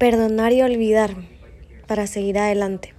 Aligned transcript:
perdonar 0.00 0.54
y 0.54 0.62
olvidar 0.62 1.14
para 1.86 2.06
seguir 2.06 2.38
adelante. 2.38 2.94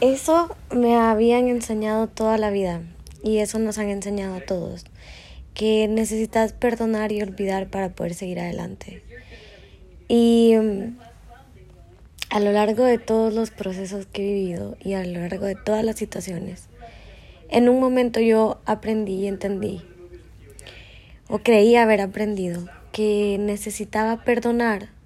Eso 0.00 0.56
me 0.74 0.96
habían 0.96 1.46
enseñado 1.46 2.08
toda 2.08 2.36
la 2.36 2.50
vida 2.50 2.82
y 3.22 3.38
eso 3.38 3.60
nos 3.60 3.78
han 3.78 3.88
enseñado 3.88 4.34
a 4.34 4.40
todos, 4.40 4.86
que 5.54 5.86
necesitas 5.86 6.52
perdonar 6.52 7.12
y 7.12 7.22
olvidar 7.22 7.68
para 7.68 7.90
poder 7.90 8.14
seguir 8.14 8.40
adelante. 8.40 9.04
Y 10.08 10.56
mm, 10.60 10.98
a 12.30 12.40
lo 12.40 12.50
largo 12.50 12.82
de 12.82 12.98
todos 12.98 13.32
los 13.32 13.52
procesos 13.52 14.06
que 14.06 14.22
he 14.22 14.34
vivido 14.34 14.76
y 14.80 14.94
a 14.94 15.04
lo 15.04 15.20
largo 15.20 15.46
de 15.46 15.54
todas 15.54 15.84
las 15.84 15.94
situaciones, 15.94 16.66
en 17.50 17.68
un 17.68 17.78
momento 17.78 18.18
yo 18.18 18.60
aprendí 18.64 19.14
y 19.14 19.26
entendí, 19.28 19.80
o 21.28 21.38
creí 21.38 21.76
haber 21.76 22.00
aprendido, 22.00 22.66
que 22.90 23.36
necesitaba 23.38 24.24
perdonar 24.24 24.97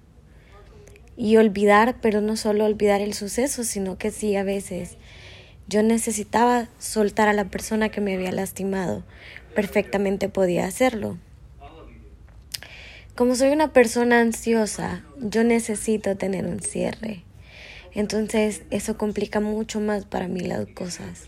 y 1.15 1.37
olvidar, 1.37 1.97
pero 2.01 2.21
no 2.21 2.35
solo 2.37 2.65
olvidar 2.65 3.01
el 3.01 3.13
suceso, 3.13 3.63
sino 3.63 3.97
que 3.97 4.11
sí 4.11 4.35
a 4.35 4.43
veces 4.43 4.97
yo 5.67 5.81
necesitaba 5.81 6.67
soltar 6.77 7.29
a 7.29 7.33
la 7.33 7.45
persona 7.45 7.89
que 7.89 8.01
me 8.01 8.15
había 8.15 8.31
lastimado. 8.31 9.03
Perfectamente 9.55 10.27
podía 10.29 10.65
hacerlo. 10.65 11.17
Como 13.15 13.35
soy 13.35 13.51
una 13.51 13.71
persona 13.71 14.19
ansiosa, 14.19 15.03
yo 15.19 15.43
necesito 15.43 16.17
tener 16.17 16.45
un 16.45 16.59
cierre. 16.59 17.23
Entonces 17.93 18.63
eso 18.71 18.97
complica 18.97 19.39
mucho 19.39 19.79
más 19.79 20.05
para 20.05 20.27
mí 20.27 20.41
las 20.41 20.65
cosas. 20.67 21.27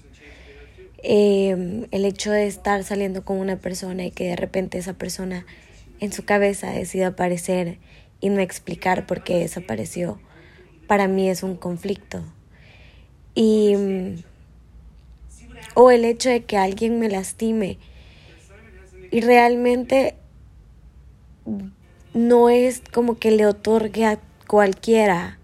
Em, 1.04 1.86
el 1.92 2.04
hecho 2.04 2.32
de 2.32 2.48
estar 2.48 2.84
saliendo 2.84 3.24
con 3.24 3.38
una 3.38 3.58
persona 3.58 4.06
y 4.06 4.12
que 4.12 4.30
de 4.30 4.36
repente 4.36 4.80
esa 4.80 4.94
persona 4.94 5.46
en 6.00 6.12
su 6.12 6.26
cabeza 6.26 6.72
decida 6.72 7.08
aparecer 7.08 7.78
y 8.20 8.30
no 8.30 8.42
explicar 8.42 9.06
por 9.06 9.24
qué 9.24 9.40
desapareció, 9.40 10.20
para 10.88 11.08
mí 11.08 11.30
es 11.30 11.44
un 11.44 11.56
conflicto. 11.56 12.24
Y 13.34 13.76
o 15.74 15.92
el 15.92 16.06
hecho 16.06 16.30
de 16.30 16.44
que 16.44 16.58
alguien 16.58 17.00
me 17.00 17.10
lastime 17.10 17.78
y 19.12 19.22
realmente 19.22 20.16
no 22.14 22.50
es 22.50 22.82
como 22.92 23.20
que 23.20 23.32
le 23.32 23.46
otorgue 23.46 24.06
a 24.06 24.20
cualquiera 24.48 25.38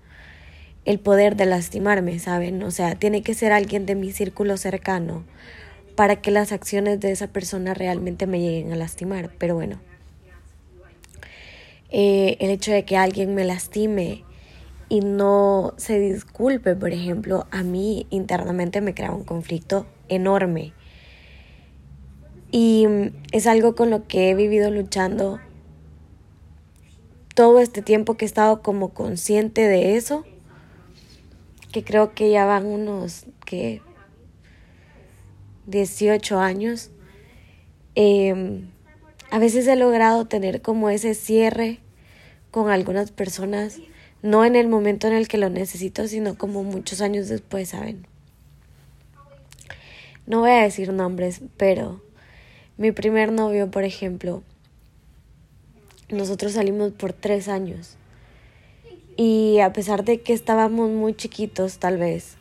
el 0.86 1.00
poder 1.00 1.36
de 1.36 1.46
lastimarme, 1.46 2.18
¿saben? 2.20 2.64
O 2.64 2.72
sea, 2.72 2.96
tiene 2.96 3.22
que 3.22 3.34
ser 3.34 3.52
alguien 3.52 3.86
de 3.86 3.96
mi 3.96 4.12
círculo 4.12 4.58
cercano 4.58 5.24
para 5.96 6.16
que 6.16 6.32
las 6.32 6.52
acciones 6.52 7.00
de 7.00 7.12
esa 7.12 7.28
persona 7.28 7.74
realmente 7.74 8.26
me 8.26 8.40
lleguen 8.40 8.72
a 8.72 8.76
lastimar. 8.76 9.32
Pero 9.38 9.56
bueno, 9.56 9.80
eh, 11.92 12.38
el 12.40 12.50
hecho 12.50 12.72
de 12.72 12.86
que 12.86 12.96
alguien 12.96 13.36
me 13.36 13.44
lastime 13.44 14.24
y 14.88 15.02
no 15.02 15.74
se 15.78 16.00
disculpe, 16.00 16.76
por 16.76 16.92
ejemplo, 16.92 17.48
a 17.52 17.64
mí 17.64 18.08
internamente 18.10 18.82
me 18.82 18.94
crea 18.94 19.12
un 19.12 19.24
conflicto 19.24 19.86
enorme. 20.10 20.74
Y 22.52 22.86
es 23.32 23.48
algo 23.48 23.76
con 23.76 23.90
lo 23.90 24.08
que 24.08 24.30
he 24.30 24.36
vivido 24.36 24.72
luchando 24.72 25.40
todo 27.36 27.60
este 27.60 27.82
tiempo 27.82 28.16
que 28.16 28.26
he 28.26 28.28
estado 28.28 28.62
como 28.62 28.90
consciente 28.90 29.68
de 29.68 29.96
eso, 29.96 30.26
que 31.72 31.84
creo 31.84 32.14
que 32.14 32.30
ya 32.30 32.46
van 32.46 32.66
unos 32.66 33.26
que 33.46 33.82
18 35.68 36.40
años. 36.40 36.92
Eh, 37.96 38.64
a 39.32 39.40
veces 39.40 39.66
he 39.68 39.78
logrado 39.78 40.26
tener 40.26 40.62
como 40.62 40.90
ese 40.90 41.16
cierre 41.16 41.80
con 42.52 42.70
algunas 42.70 43.12
personas, 43.12 43.80
no 44.22 44.44
en 44.44 44.58
el 44.58 44.68
momento 44.68 45.08
en 45.08 45.14
el 45.14 45.30
que 45.30 45.38
lo 45.38 45.50
necesito, 45.50 46.06
sino 46.08 46.38
como 46.38 46.64
muchos 46.64 47.00
años 47.00 47.30
después, 47.30 47.70
¿saben? 47.70 48.06
No 50.28 50.42
voy 50.42 50.52
a 50.52 50.64
decir 50.64 50.92
nombres, 50.92 51.42
pero 51.56 52.04
mi 52.78 52.92
primer 52.92 53.32
novio, 53.32 53.72
por 53.72 53.86
ejemplo, 53.86 54.44
nosotros 56.10 56.52
salimos 56.52 56.92
por 56.92 57.14
tres 57.14 57.48
años. 57.48 57.96
Y 59.16 59.60
a 59.60 59.72
pesar 59.72 60.04
de 60.04 60.20
que 60.22 60.34
estábamos 60.34 60.90
muy 60.90 61.14
chiquitos, 61.14 61.78
tal 61.80 61.98
vez, 61.98 62.36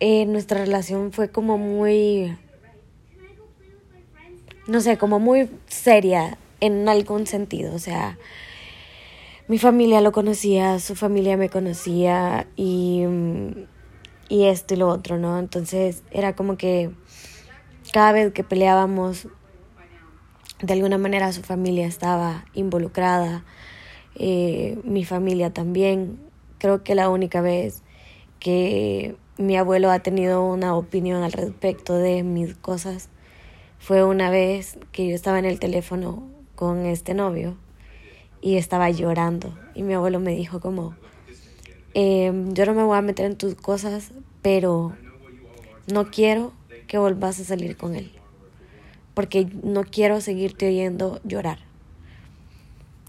eh, 0.00 0.24
nuestra 0.24 0.60
relación 0.60 1.12
fue 1.12 1.30
como 1.30 1.58
muy 1.58 2.36
no 4.68 4.82
sé, 4.82 4.98
como 4.98 5.18
muy 5.18 5.50
seria 5.66 6.38
en 6.60 6.88
algún 6.88 7.26
sentido. 7.26 7.74
O 7.74 7.78
sea, 7.78 8.18
mi 9.48 9.58
familia 9.58 10.00
lo 10.02 10.12
conocía, 10.12 10.78
su 10.78 10.94
familia 10.94 11.36
me 11.38 11.48
conocía 11.48 12.46
y, 12.54 13.04
y 14.28 14.44
esto 14.44 14.74
y 14.74 14.76
lo 14.76 14.88
otro, 14.88 15.18
¿no? 15.18 15.38
Entonces 15.38 16.02
era 16.10 16.36
como 16.36 16.58
que 16.58 16.90
cada 17.92 18.12
vez 18.12 18.32
que 18.34 18.44
peleábamos, 18.44 19.26
de 20.60 20.72
alguna 20.74 20.98
manera 20.98 21.32
su 21.32 21.42
familia 21.42 21.86
estaba 21.86 22.44
involucrada, 22.52 23.44
eh, 24.16 24.78
mi 24.84 25.04
familia 25.04 25.50
también. 25.50 26.18
Creo 26.58 26.84
que 26.84 26.94
la 26.94 27.08
única 27.08 27.40
vez 27.40 27.82
que 28.38 29.16
mi 29.38 29.56
abuelo 29.56 29.90
ha 29.90 30.00
tenido 30.00 30.44
una 30.44 30.76
opinión 30.76 31.22
al 31.22 31.32
respecto 31.32 31.94
de 31.94 32.22
mis 32.22 32.54
cosas 32.54 33.08
fue 33.88 34.04
una 34.04 34.28
vez 34.28 34.78
que 34.92 35.08
yo 35.08 35.14
estaba 35.14 35.38
en 35.38 35.46
el 35.46 35.58
teléfono 35.58 36.28
con 36.56 36.84
este 36.84 37.14
novio 37.14 37.56
y 38.42 38.58
estaba 38.58 38.90
llorando 38.90 39.58
y 39.74 39.82
mi 39.82 39.94
abuelo 39.94 40.20
me 40.20 40.36
dijo 40.36 40.60
como, 40.60 40.94
em, 41.94 42.52
yo 42.52 42.66
no 42.66 42.74
me 42.74 42.82
voy 42.82 42.98
a 42.98 43.00
meter 43.00 43.24
en 43.24 43.36
tus 43.36 43.54
cosas, 43.54 44.10
pero 44.42 44.94
no 45.90 46.10
quiero 46.10 46.52
que 46.86 46.98
volvas 46.98 47.40
a 47.40 47.44
salir 47.44 47.78
con 47.78 47.94
él, 47.94 48.12
porque 49.14 49.48
no 49.62 49.84
quiero 49.84 50.20
seguirte 50.20 50.68
oyendo 50.68 51.18
llorar. 51.24 51.60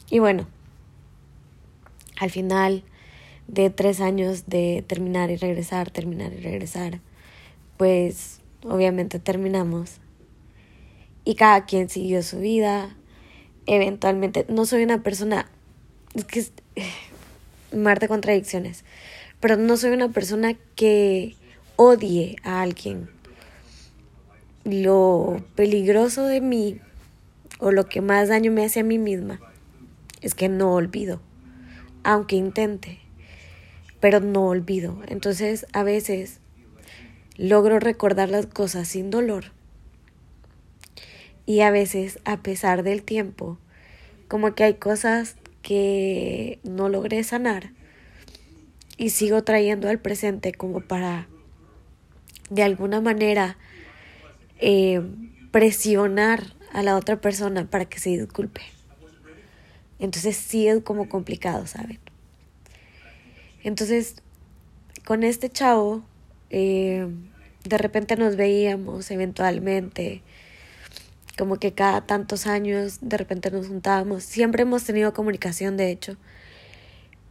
Y 0.10 0.20
bueno, 0.20 0.48
al 2.22 2.30
final 2.30 2.86
de 3.50 3.70
tres 3.70 4.00
años 4.00 4.46
de 4.48 4.86
terminar 4.88 5.30
y 5.30 5.36
regresar, 5.36 5.92
terminar 5.92 6.32
y 6.32 6.38
regresar, 6.38 7.02
pues 7.76 8.40
obviamente 8.64 9.20
terminamos 9.20 10.00
y 11.26 11.36
cada 11.36 11.66
quien 11.66 11.90
siguió 11.90 12.24
su 12.24 12.40
vida. 12.40 12.96
Eventualmente, 13.66 14.46
no 14.50 14.66
soy 14.66 14.84
una 14.84 15.04
persona, 15.04 15.50
es 16.14 16.26
que 16.26 16.40
es, 16.40 16.54
de 17.72 18.08
contradicciones, 18.08 18.84
pero 19.40 19.58
no 19.58 19.78
soy 19.78 19.92
una 19.92 20.10
persona 20.10 20.56
que 20.76 21.36
odie 21.76 22.38
a 22.44 22.62
alguien. 22.62 23.10
Lo 24.64 25.44
peligroso 25.56 26.26
de 26.26 26.42
mí, 26.42 26.80
o 27.60 27.72
lo 27.72 27.88
que 27.88 28.02
más 28.02 28.30
daño 28.30 28.52
me 28.52 28.66
hace 28.66 28.82
a 28.82 28.84
mí 28.84 28.98
misma, 28.98 29.40
es 30.22 30.36
que 30.36 30.50
no 30.50 30.74
olvido, 30.74 31.22
aunque 32.04 32.36
intente, 32.36 33.00
pero 34.00 34.20
no 34.20 34.48
olvido. 34.48 35.00
Entonces, 35.08 35.66
a 35.74 35.84
veces 35.84 36.40
logro 37.38 37.80
recordar 37.80 38.30
las 38.30 38.48
cosas 38.48 38.88
sin 38.88 39.10
dolor 39.12 39.59
y 41.50 41.62
a 41.62 41.72
veces, 41.72 42.20
a 42.26 42.44
pesar 42.44 42.84
del 42.84 43.02
tiempo, 43.02 43.58
como 44.28 44.54
que 44.54 44.66
hay 44.66 44.76
cosas 44.76 45.36
que 45.64 46.60
no 46.62 46.90
logré 46.90 47.24
sanar 47.24 47.72
y 48.98 49.10
sigo 49.10 49.44
trayendo 49.44 49.90
al 49.90 49.98
presente 49.98 50.54
como 50.54 50.82
para, 50.82 51.28
de 52.52 52.62
alguna 52.62 53.02
manera, 53.02 53.58
eh, 54.60 55.02
presionar 55.50 56.54
a 56.72 56.84
la 56.84 56.96
otra 56.96 57.20
persona 57.20 57.68
para 57.68 57.86
que 57.86 57.98
se 57.98 58.12
disculpe. 58.12 58.62
Entonces 59.98 60.38
sí 60.38 60.68
es 60.68 60.84
como 60.84 61.10
complicado, 61.10 61.66
¿saben? 61.66 61.98
Entonces, 63.64 64.22
con 65.04 65.24
este 65.24 65.50
chavo, 65.50 66.04
eh, 66.52 67.08
de 67.64 67.78
repente 67.80 68.18
nos 68.18 68.36
veíamos 68.36 69.10
eventualmente 69.10 70.22
como 71.40 71.56
que 71.56 71.74
cada 71.74 72.02
tantos 72.02 72.48
años 72.48 72.98
de 73.00 73.16
repente 73.16 73.50
nos 73.50 73.68
juntábamos. 73.68 74.24
Siempre 74.26 74.64
hemos 74.64 74.84
tenido 74.84 75.14
comunicación, 75.14 75.78
de 75.78 75.90
hecho, 75.90 76.18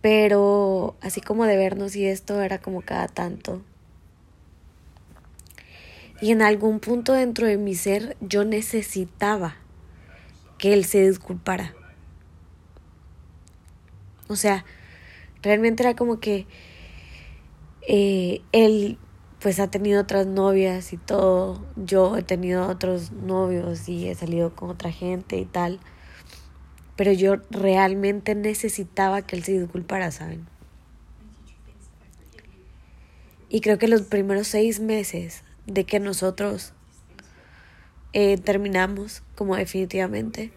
pero 0.00 0.96
así 1.02 1.20
como 1.20 1.44
de 1.44 1.58
vernos 1.58 1.94
y 1.94 2.06
esto 2.06 2.40
era 2.40 2.58
como 2.58 2.80
cada 2.80 3.06
tanto. 3.06 3.60
Y 6.22 6.32
en 6.32 6.40
algún 6.40 6.80
punto 6.80 7.12
dentro 7.12 7.46
de 7.46 7.58
mi 7.58 7.74
ser 7.74 8.16
yo 8.22 8.46
necesitaba 8.46 9.56
que 10.56 10.72
él 10.72 10.86
se 10.86 11.06
disculpara. 11.06 11.74
O 14.26 14.36
sea, 14.36 14.64
realmente 15.42 15.82
era 15.82 15.94
como 15.94 16.18
que 16.18 16.46
eh, 17.86 18.40
él 18.52 18.96
pues 19.40 19.60
ha 19.60 19.70
tenido 19.70 20.02
otras 20.02 20.26
novias 20.26 20.92
y 20.92 20.96
todo. 20.96 21.64
Yo 21.76 22.16
he 22.16 22.22
tenido 22.22 22.66
otros 22.68 23.12
novios 23.12 23.88
y 23.88 24.08
he 24.08 24.14
salido 24.14 24.54
con 24.54 24.70
otra 24.70 24.90
gente 24.92 25.38
y 25.38 25.44
tal. 25.44 25.80
pero 26.96 27.12
yo 27.12 27.36
realmente 27.50 28.34
necesitaba 28.34 29.22
que 29.22 29.36
él 29.36 29.44
se 29.44 29.52
disculpara, 29.60 30.10
¿saben? 30.10 30.46
Y 33.48 33.60
creo 33.60 33.78
que 33.78 33.86
los 33.86 34.02
primeros 34.02 34.48
seis 34.48 34.80
meses 34.80 35.44
de 35.66 35.84
que 35.84 36.00
nosotros 36.00 36.72
eh, 38.12 38.36
terminamos, 38.38 39.22
como 39.36 39.54
definitivamente, 39.54 40.50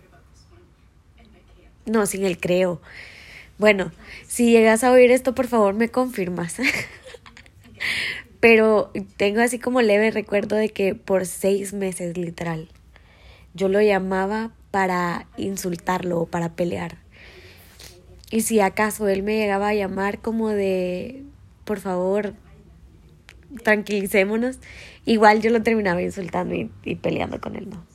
no, 1.86 2.06
sin 2.08 2.26
el 2.26 2.40
creo. 2.40 2.82
Bueno, 3.58 3.92
si 4.28 4.52
llegas 4.52 4.84
a 4.84 4.92
oír 4.92 5.12
esto, 5.12 5.36
por 5.36 5.48
favor 5.48 5.76
me 5.76 5.90
confirmas. 5.90 6.58
Pero 8.42 8.92
tengo 9.18 9.40
así 9.42 9.60
como 9.60 9.82
leve 9.82 10.10
recuerdo 10.10 10.56
de 10.56 10.70
que 10.70 10.96
por 10.96 11.28
seis 11.28 11.74
meses, 11.74 12.18
literal, 12.18 12.70
yo 13.54 13.70
lo 13.70 13.80
llamaba 13.82 14.52
para 14.72 15.28
insultarlo 15.38 16.22
o 16.22 16.26
para 16.26 16.50
pelear. 16.50 16.98
Y 18.32 18.42
si 18.42 18.60
acaso 18.60 19.08
él 19.08 19.22
me 19.22 19.38
llegaba 19.38 19.68
a 19.68 19.76
llamar 19.76 20.20
como 20.20 20.50
de, 20.50 21.24
por 21.66 21.80
favor, 21.80 22.34
tranquilicémonos, 23.64 24.58
igual 25.06 25.42
yo 25.42 25.52
lo 25.52 25.62
terminaba 25.62 26.02
insultando 26.02 26.56
y, 26.56 26.72
y 26.84 26.96
peleando 26.96 27.40
con 27.40 27.56
él, 27.56 27.70
¿no? 27.70 27.86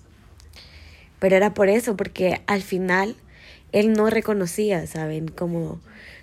Pero 1.19 1.35
era 1.35 1.55
por 1.55 1.69
eso, 1.69 1.97
porque 1.97 2.41
al 2.47 2.63
final 2.63 3.17
él 3.73 3.95
no 3.95 4.11
reconocía, 4.11 4.87
¿saben? 4.87 5.27
Como 5.27 5.81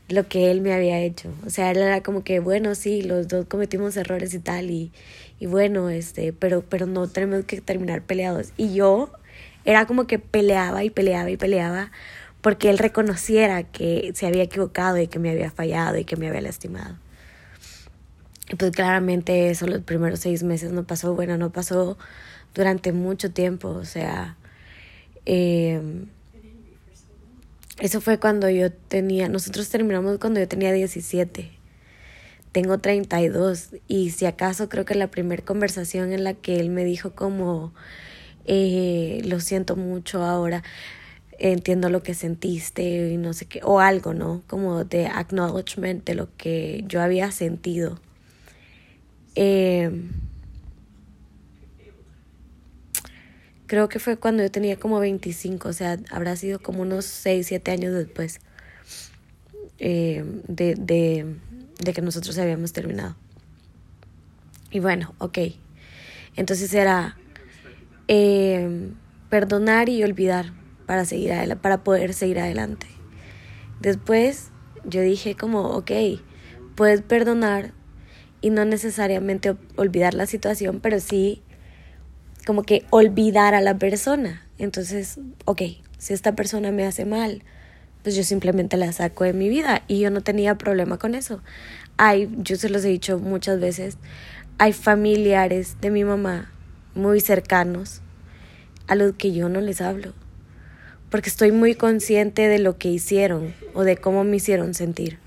lo 0.09 0.27
que 0.27 0.51
él 0.51 0.61
me 0.61 0.73
había 0.73 0.99
hecho. 0.99 1.29
O 1.45 1.49
sea, 1.49 1.71
él 1.71 1.77
era 1.77 2.03
como 2.03 2.23
que, 2.23 2.39
bueno, 2.39 2.75
sí, 2.75 3.01
los 3.01 3.27
dos 3.27 3.45
cometimos 3.45 3.97
errores 3.97 4.33
y 4.33 4.39
tal, 4.39 4.69
y, 4.69 4.91
y 5.39 5.45
bueno, 5.45 5.89
este, 5.89 6.33
pero, 6.33 6.63
pero 6.67 6.85
no 6.85 7.07
tenemos 7.07 7.45
que 7.45 7.61
terminar 7.61 8.01
peleados. 8.01 8.51
Y 8.57 8.73
yo 8.73 9.11
era 9.65 9.85
como 9.85 10.07
que 10.07 10.19
peleaba 10.19 10.83
y 10.83 10.89
peleaba 10.89 11.29
y 11.29 11.37
peleaba 11.37 11.91
porque 12.41 12.69
él 12.69 12.77
reconociera 12.77 13.63
que 13.63 14.11
se 14.15 14.27
había 14.27 14.43
equivocado 14.43 14.97
y 14.97 15.07
que 15.07 15.17
me 15.17 15.31
había 15.31 15.49
fallado 15.49 15.97
y 15.97 16.03
que 16.03 16.17
me 16.17 16.27
había 16.27 16.41
lastimado. 16.41 16.97
Y 18.49 18.55
pues 18.55 18.71
claramente 18.71 19.49
eso 19.49 19.65
los 19.65 19.81
primeros 19.81 20.19
seis 20.19 20.43
meses 20.43 20.73
no 20.73 20.83
pasó, 20.83 21.15
bueno, 21.15 21.37
no 21.37 21.51
pasó 21.51 21.97
durante 22.53 22.91
mucho 22.91 23.31
tiempo, 23.31 23.69
o 23.69 23.85
sea, 23.85 24.35
eh, 25.25 25.81
eso 27.83 27.99
fue 27.99 28.17
cuando 28.17 28.49
yo 28.49 28.71
tenía, 28.71 29.27
nosotros 29.27 29.67
terminamos 29.67 30.17
cuando 30.17 30.39
yo 30.39 30.47
tenía 30.47 30.71
17. 30.71 31.51
Tengo 32.53 32.77
32 32.77 33.71
y 33.89 34.11
si 34.11 34.25
acaso 34.25 34.69
creo 34.69 34.85
que 34.85 34.95
la 34.95 35.07
primera 35.07 35.43
conversación 35.43 36.13
en 36.13 36.23
la 36.23 36.33
que 36.33 36.61
él 36.61 36.69
me 36.69 36.85
dijo 36.85 37.11
como, 37.11 37.73
eh, 38.45 39.21
lo 39.25 39.41
siento 39.41 39.75
mucho 39.75 40.23
ahora, 40.23 40.63
entiendo 41.39 41.89
lo 41.89 42.03
que 42.03 42.13
sentiste 42.13 43.09
y 43.11 43.17
no 43.17 43.33
sé 43.33 43.47
qué, 43.47 43.59
o 43.65 43.81
algo, 43.81 44.13
¿no? 44.13 44.43
Como 44.47 44.85
de 44.85 45.07
acknowledgement 45.07 46.05
de 46.05 46.15
lo 46.15 46.29
que 46.37 46.85
yo 46.87 47.01
había 47.01 47.31
sentido. 47.31 47.99
Eh, 49.35 49.91
creo 53.67 53.89
que 53.89 53.99
fue 53.99 54.17
cuando 54.17 54.43
yo 54.43 54.51
tenía 54.51 54.77
como 54.77 54.99
25, 54.99 55.69
o 55.69 55.73
sea, 55.73 55.99
habrá 56.11 56.35
sido 56.35 56.59
como 56.59 56.81
unos 56.81 57.05
6, 57.05 57.47
7 57.47 57.71
años 57.71 57.93
después 57.93 58.39
eh, 59.79 60.23
de, 60.47 60.75
de, 60.75 61.35
de 61.83 61.93
que 61.93 62.01
nosotros 62.01 62.37
habíamos 62.37 62.73
terminado. 62.73 63.15
Y 64.71 64.79
bueno, 64.79 65.13
ok. 65.19 65.37
Entonces 66.35 66.73
era 66.73 67.15
eh, 68.07 68.89
perdonar 69.29 69.89
y 69.89 70.03
olvidar 70.03 70.53
para, 70.85 71.05
seguir 71.05 71.31
para 71.61 71.83
poder 71.83 72.13
seguir 72.13 72.39
adelante. 72.39 72.87
Después 73.79 74.49
yo 74.85 75.01
dije 75.01 75.35
como, 75.35 75.61
ok, 75.71 75.91
puedes 76.75 77.01
perdonar 77.01 77.73
y 78.41 78.49
no 78.49 78.65
necesariamente 78.65 79.55
olvidar 79.75 80.13
la 80.13 80.25
situación, 80.25 80.79
pero 80.81 80.99
sí 80.99 81.41
como 82.45 82.63
que 82.63 82.85
olvidar 82.89 83.55
a 83.55 83.61
la 83.61 83.77
persona. 83.77 84.45
Entonces, 84.57 85.19
ok, 85.45 85.61
si 85.97 86.13
esta 86.13 86.35
persona 86.35 86.71
me 86.71 86.85
hace 86.85 87.05
mal, 87.05 87.43
pues 88.03 88.15
yo 88.15 88.23
simplemente 88.23 88.77
la 88.77 88.91
saco 88.91 89.23
de 89.23 89.33
mi 89.33 89.49
vida 89.49 89.83
y 89.87 89.99
yo 89.99 90.11
no 90.11 90.21
tenía 90.21 90.57
problema 90.57 90.97
con 90.97 91.15
eso. 91.15 91.41
Hay, 91.97 92.29
yo 92.37 92.55
se 92.57 92.69
los 92.69 92.83
he 92.83 92.89
dicho 92.89 93.17
muchas 93.19 93.59
veces, 93.59 93.97
hay 94.57 94.73
familiares 94.73 95.77
de 95.81 95.89
mi 95.89 96.03
mamá 96.03 96.51
muy 96.95 97.21
cercanos 97.21 98.01
a 98.87 98.95
los 98.95 99.15
que 99.15 99.31
yo 99.31 99.49
no 99.49 99.61
les 99.61 99.81
hablo, 99.81 100.13
porque 101.09 101.29
estoy 101.29 101.51
muy 101.51 101.75
consciente 101.75 102.47
de 102.47 102.59
lo 102.59 102.77
que 102.77 102.89
hicieron 102.89 103.53
o 103.73 103.83
de 103.83 103.97
cómo 103.97 104.23
me 104.23 104.35
hicieron 104.35 104.73
sentir. 104.73 105.19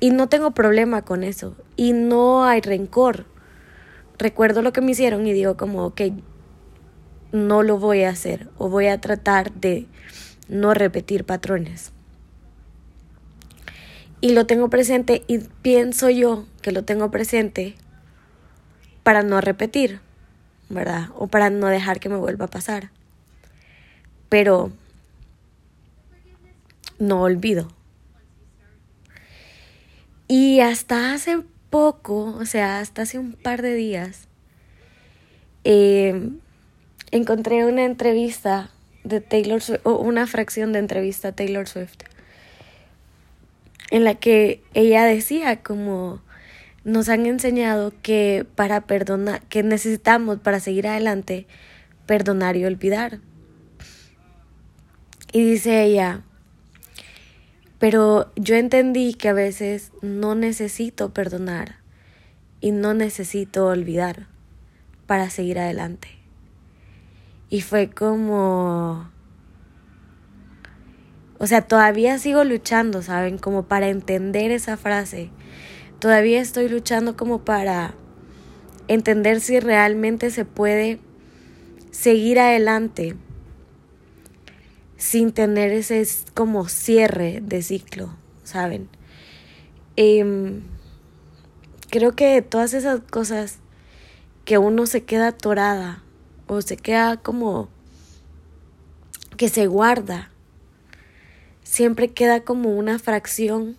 Y 0.00 0.10
no 0.10 0.28
tengo 0.28 0.50
problema 0.50 1.02
con 1.02 1.24
eso, 1.24 1.56
y 1.76 1.92
no 1.92 2.44
hay 2.44 2.60
rencor, 2.60 3.24
recuerdo 4.18 4.62
lo 4.62 4.72
que 4.72 4.80
me 4.80 4.92
hicieron 4.92 5.26
y 5.26 5.32
digo 5.32 5.56
como, 5.56 5.94
que 5.94 6.12
no 7.32 7.62
lo 7.62 7.78
voy 7.78 8.04
a 8.04 8.10
hacer 8.10 8.48
o 8.58 8.68
voy 8.68 8.86
a 8.86 9.00
tratar 9.00 9.52
de 9.52 9.86
no 10.48 10.74
repetir 10.74 11.24
patrones. 11.24 11.92
Y 14.20 14.32
lo 14.32 14.46
tengo 14.46 14.70
presente 14.70 15.24
y 15.26 15.38
pienso 15.38 16.08
yo 16.10 16.46
que 16.62 16.72
lo 16.72 16.84
tengo 16.84 17.10
presente 17.10 17.74
para 19.02 19.22
no 19.22 19.40
repetir, 19.40 20.00
¿verdad? 20.70 21.08
O 21.16 21.26
para 21.26 21.50
no 21.50 21.66
dejar 21.66 22.00
que 22.00 22.08
me 22.08 22.16
vuelva 22.16 22.46
a 22.46 22.50
pasar. 22.50 22.90
Pero 24.28 24.72
no 26.98 27.22
olvido. 27.22 27.68
Y 30.26 30.60
hasta 30.60 31.12
hace 31.12 31.42
poco, 31.74 32.26
o 32.26 32.46
sea, 32.46 32.78
hasta 32.78 33.02
hace 33.02 33.18
un 33.18 33.32
par 33.32 33.60
de 33.60 33.74
días, 33.74 34.28
eh, 35.64 36.30
encontré 37.10 37.66
una 37.66 37.84
entrevista 37.84 38.70
de 39.02 39.20
Taylor 39.20 39.60
Swift, 39.60 39.80
o 39.82 39.96
una 39.96 40.28
fracción 40.28 40.72
de 40.72 40.78
entrevista 40.78 41.28
a 41.28 41.32
Taylor 41.32 41.66
Swift, 41.66 41.98
en 43.90 44.04
la 44.04 44.14
que 44.14 44.62
ella 44.74 45.04
decía 45.04 45.64
como 45.64 46.20
nos 46.84 47.08
han 47.08 47.26
enseñado 47.26 47.92
que 48.02 48.46
para 48.54 48.82
perdonar, 48.82 49.42
que 49.48 49.64
necesitamos 49.64 50.38
para 50.38 50.60
seguir 50.60 50.86
adelante, 50.86 51.48
perdonar 52.06 52.56
y 52.56 52.66
olvidar. 52.66 53.18
Y 55.32 55.44
dice 55.44 55.82
ella, 55.82 56.22
pero 57.78 58.32
yo 58.36 58.54
entendí 58.54 59.14
que 59.14 59.28
a 59.28 59.32
veces 59.32 59.92
no 60.00 60.34
necesito 60.34 61.12
perdonar 61.12 61.76
y 62.60 62.70
no 62.70 62.94
necesito 62.94 63.66
olvidar 63.66 64.26
para 65.06 65.30
seguir 65.30 65.58
adelante. 65.58 66.08
Y 67.50 67.60
fue 67.60 67.90
como... 67.90 69.10
O 71.38 71.46
sea, 71.46 71.62
todavía 71.62 72.18
sigo 72.18 72.44
luchando, 72.44 73.02
¿saben? 73.02 73.38
Como 73.38 73.64
para 73.64 73.88
entender 73.88 74.50
esa 74.50 74.76
frase. 74.76 75.30
Todavía 75.98 76.40
estoy 76.40 76.68
luchando 76.68 77.16
como 77.16 77.44
para 77.44 77.94
entender 78.88 79.40
si 79.40 79.60
realmente 79.60 80.30
se 80.30 80.44
puede 80.44 81.00
seguir 81.90 82.40
adelante 82.40 83.16
sin 85.04 85.32
tener 85.32 85.70
ese 85.70 86.02
como 86.32 86.66
cierre 86.66 87.40
de 87.42 87.62
ciclo, 87.62 88.16
¿saben? 88.42 88.88
Em, 89.96 90.62
creo 91.90 92.16
que 92.16 92.40
todas 92.40 92.72
esas 92.72 93.02
cosas 93.10 93.58
que 94.46 94.56
uno 94.56 94.86
se 94.86 95.04
queda 95.04 95.28
atorada 95.28 96.02
o 96.46 96.62
se 96.62 96.78
queda 96.78 97.18
como 97.18 97.68
que 99.36 99.50
se 99.50 99.66
guarda, 99.66 100.30
siempre 101.64 102.08
queda 102.08 102.40
como 102.40 102.74
una 102.74 102.98
fracción 102.98 103.76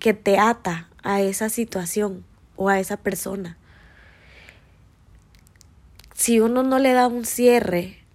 que 0.00 0.14
te 0.14 0.36
ata 0.36 0.88
a 1.04 1.20
esa 1.20 1.48
situación 1.48 2.24
o 2.56 2.70
a 2.70 2.80
esa 2.80 2.96
persona. 2.96 3.56
Si 6.12 6.40
uno 6.40 6.64
no 6.64 6.80
le 6.80 6.92
da 6.92 7.06
un 7.06 7.24
cierre 7.24 8.05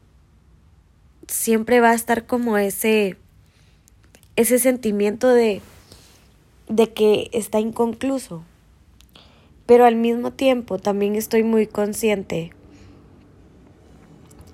siempre 1.31 1.79
va 1.79 1.91
a 1.91 1.95
estar 1.95 2.25
como 2.25 2.57
ese, 2.57 3.15
ese 4.35 4.59
sentimiento 4.59 5.29
de, 5.29 5.61
de 6.67 6.91
que 6.91 7.29
está 7.31 7.59
inconcluso. 7.59 8.43
Pero 9.65 9.85
al 9.85 9.95
mismo 9.95 10.31
tiempo 10.31 10.77
también 10.77 11.15
estoy 11.15 11.43
muy 11.43 11.67
consciente 11.67 12.51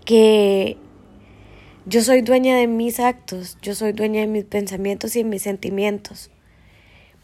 que 0.05 0.77
yo 1.85 2.01
soy 2.03 2.21
dueña 2.21 2.55
de 2.55 2.67
mis 2.67 2.99
actos, 2.99 3.57
yo 3.61 3.73
soy 3.73 3.91
dueña 3.91 4.21
de 4.21 4.27
mis 4.27 4.45
pensamientos 4.45 5.15
y 5.15 5.23
de 5.23 5.29
mis 5.29 5.41
sentimientos, 5.41 6.29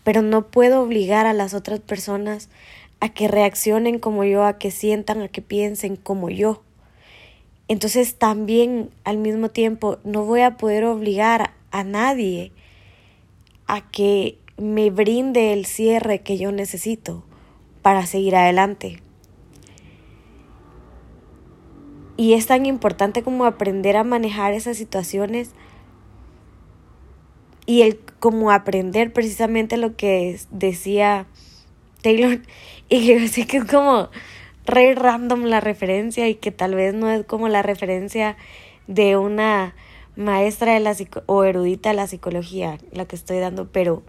pero 0.03 0.22
no 0.22 0.48
puedo 0.48 0.81
obligar 0.81 1.27
a 1.27 1.33
las 1.33 1.53
otras 1.53 1.79
personas 1.79 2.50
a 3.00 3.10
que 3.10 3.27
reaccionen 3.27 4.00
como 4.00 4.24
yo, 4.24 4.45
a 4.45 4.57
que 4.57 4.72
sientan, 4.72 5.22
a 5.22 5.27
que 5.27 5.41
piensen 5.41 5.95
como 5.95 6.29
yo. 6.29 6.63
Entonces 7.67 8.15
también 8.15 8.89
al 9.03 9.17
mismo 9.17 9.50
tiempo 9.50 10.00
no 10.03 10.24
voy 10.25 10.41
a 10.41 10.58
poder 10.58 10.86
obligar 10.86 11.53
a 11.72 11.84
nadie 11.84 12.51
a 13.67 13.89
que 13.89 14.38
me 14.58 14.89
brinde 14.89 15.53
el 15.53 15.65
cierre 15.65 16.22
que 16.22 16.38
yo 16.38 16.51
necesito 16.51 17.24
para 17.82 18.05
seguir 18.05 18.36
adelante. 18.36 19.01
Y 22.15 22.34
es 22.34 22.46
tan 22.46 22.65
importante 22.65 23.24
como 23.24 23.46
aprender 23.46 23.98
a 23.98 24.03
manejar 24.03 24.53
esas 24.53 24.77
situaciones 24.77 25.51
y 27.65 27.82
el 27.82 28.00
como 28.20 28.51
aprender 28.51 29.12
precisamente 29.13 29.77
lo 29.77 29.96
que 29.96 30.39
decía 30.51 31.25
Taylor 32.01 32.41
y 32.89 33.08
que 33.08 33.27
sé 33.27 33.48
que 33.48 33.58
es 33.58 33.65
como 33.65 34.10
re 34.65 34.96
random 34.96 35.43
la 35.43 35.60
referencia 35.60 36.27
y 36.29 36.36
que 36.36 36.51
tal 36.51 36.75
vez 36.75 36.93
no 36.93 37.10
es 37.10 37.25
como 37.25 37.50
la 37.50 37.62
referencia 37.62 38.38
de 38.88 39.17
una 39.17 39.75
maestra 40.15 40.74
de 40.74 40.79
la 40.79 40.96
o 41.25 41.43
erudita 41.43 41.89
de 41.89 41.96
la 41.96 42.08
psicología 42.08 42.77
la 42.91 43.05
que 43.05 43.15
estoy 43.15 43.39
dando, 43.39 43.72
pero 43.72 44.03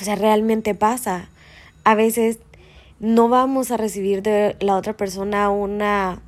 o 0.00 0.04
sea, 0.04 0.14
realmente 0.14 0.74
pasa. 0.74 1.28
A 1.84 1.94
veces 1.94 2.38
no 3.00 3.28
vamos 3.28 3.70
a 3.70 3.76
recibir 3.76 4.22
de 4.22 4.56
la 4.60 4.76
otra 4.76 4.96
persona 4.96 5.50
una 5.50 6.22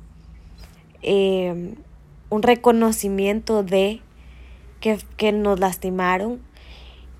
eh, 1.01 1.75
un 2.29 2.43
reconocimiento 2.43 3.63
de 3.63 4.01
que, 4.79 4.97
que 5.17 5.31
nos 5.31 5.59
lastimaron. 5.59 6.41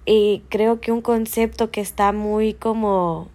Y 0.05 0.43
creo 0.49 0.81
que 0.81 0.91
un 0.91 1.01
concepto 1.01 1.69
que 1.69 1.81
está 1.81 2.11
muy 2.11 2.53
como 2.53 3.29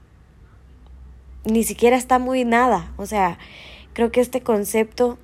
ni 1.46 1.64
siquiera 1.64 1.96
está 1.96 2.18
muy 2.18 2.44
nada. 2.44 2.92
O 2.96 3.06
sea, 3.06 3.38
creo 3.92 4.10
que 4.10 4.20
este 4.20 4.42
concepto 4.42 5.18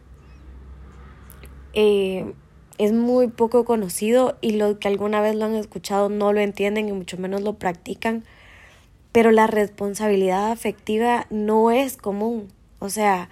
eh, 1.75 2.33
es 2.79 2.93
muy 2.93 3.29
poco 3.29 3.65
conocido 3.65 4.39
y 4.41 4.53
los 4.53 4.79
que 4.79 4.89
alguna 4.89 5.21
vez 5.21 5.35
lo 5.35 5.45
han 5.45 5.55
escuchado 5.55 6.09
no 6.09 6.33
lo 6.33 6.41
entienden 6.41 6.89
y 6.89 6.93
mucho 6.93 7.19
menos 7.19 7.43
lo 7.43 7.55
practican. 7.55 8.25
Pero 9.11 9.31
la 9.31 9.47
responsabilidad 9.47 10.51
afectiva 10.51 11.27
no 11.29 11.71
es 11.71 11.97
común. 11.97 12.49
O 12.79 12.89
sea, 12.89 13.29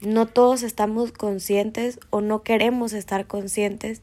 no 0.00 0.26
todos 0.26 0.62
estamos 0.62 1.12
conscientes 1.12 2.00
o 2.10 2.20
no 2.20 2.42
queremos 2.42 2.92
estar 2.92 3.26
conscientes 3.26 4.02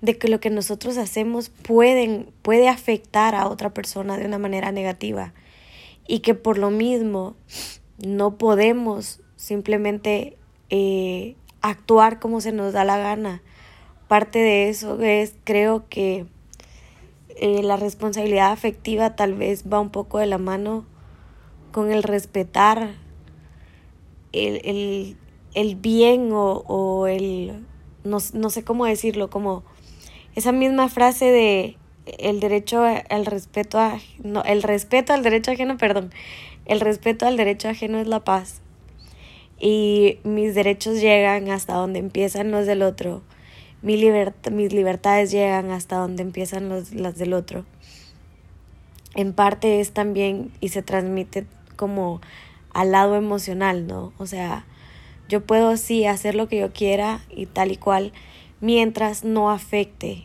de 0.00 0.16
que 0.18 0.28
lo 0.28 0.38
que 0.38 0.50
nosotros 0.50 0.98
hacemos 0.98 1.48
pueden, 1.48 2.30
puede 2.42 2.68
afectar 2.68 3.34
a 3.34 3.48
otra 3.48 3.72
persona 3.72 4.16
de 4.16 4.26
una 4.26 4.38
manera 4.38 4.70
negativa 4.70 5.32
y 6.06 6.20
que 6.20 6.34
por 6.34 6.58
lo 6.58 6.70
mismo 6.70 7.34
no 7.98 8.36
podemos 8.36 9.20
simplemente 9.36 10.36
eh, 10.70 11.36
actuar 11.60 12.20
como 12.20 12.40
se 12.40 12.52
nos 12.52 12.72
da 12.72 12.84
la 12.84 12.98
gana. 12.98 13.42
Parte 14.08 14.38
de 14.38 14.68
eso 14.68 15.00
es, 15.00 15.34
creo 15.44 15.88
que 15.88 16.26
eh, 17.36 17.62
la 17.62 17.76
responsabilidad 17.76 18.52
afectiva 18.52 19.16
tal 19.16 19.34
vez 19.34 19.64
va 19.70 19.80
un 19.80 19.90
poco 19.90 20.18
de 20.18 20.26
la 20.26 20.38
mano 20.38 20.84
con 21.72 21.90
el 21.90 22.02
respetar 22.02 22.94
el, 24.32 24.60
el, 24.64 25.16
el 25.54 25.76
bien 25.76 26.32
o, 26.32 26.64
o 26.66 27.06
el, 27.06 27.64
no, 28.04 28.18
no, 28.32 28.50
sé 28.50 28.64
cómo 28.64 28.84
decirlo, 28.84 29.30
como 29.30 29.64
esa 30.34 30.52
misma 30.52 30.88
frase 30.88 31.26
de 31.26 31.76
el 32.06 32.40
derecho 32.40 32.84
al 32.84 33.26
respeto 33.26 33.78
a, 33.78 33.98
no, 34.22 34.42
el 34.44 34.62
respeto 34.62 35.12
al 35.12 35.22
derecho 35.22 35.52
ajeno, 35.52 35.76
perdón, 35.76 36.10
el 36.66 36.80
respeto 36.80 37.26
al 37.26 37.36
derecho 37.36 37.68
ajeno 37.68 37.98
es 37.98 38.06
la 38.06 38.20
paz. 38.20 38.60
Y 39.58 40.18
mis 40.24 40.54
derechos 40.54 41.00
llegan 41.00 41.50
hasta 41.50 41.74
donde 41.74 41.98
empiezan 41.98 42.50
los 42.50 42.66
del 42.66 42.82
otro. 42.82 43.22
Mi 43.82 43.96
mis 44.50 44.72
libertades 44.72 45.30
llegan 45.30 45.70
hasta 45.70 45.96
donde 45.96 46.22
empiezan 46.22 46.68
los, 46.68 46.92
las 46.92 47.16
del 47.16 47.34
otro. 47.34 47.64
En 49.14 49.32
parte 49.32 49.80
es 49.80 49.92
también 49.92 50.50
y 50.60 50.70
se 50.70 50.82
transmite 50.82 51.46
como 51.76 52.20
al 52.72 52.92
lado 52.92 53.14
emocional, 53.14 53.86
¿no? 53.86 54.12
O 54.18 54.26
sea, 54.26 54.66
yo 55.28 55.44
puedo 55.46 55.76
sí 55.76 56.06
hacer 56.06 56.34
lo 56.34 56.48
que 56.48 56.58
yo 56.58 56.72
quiera 56.72 57.20
y 57.30 57.46
tal 57.46 57.70
y 57.72 57.76
cual 57.76 58.12
mientras 58.60 59.24
no 59.24 59.50
afecte 59.50 60.24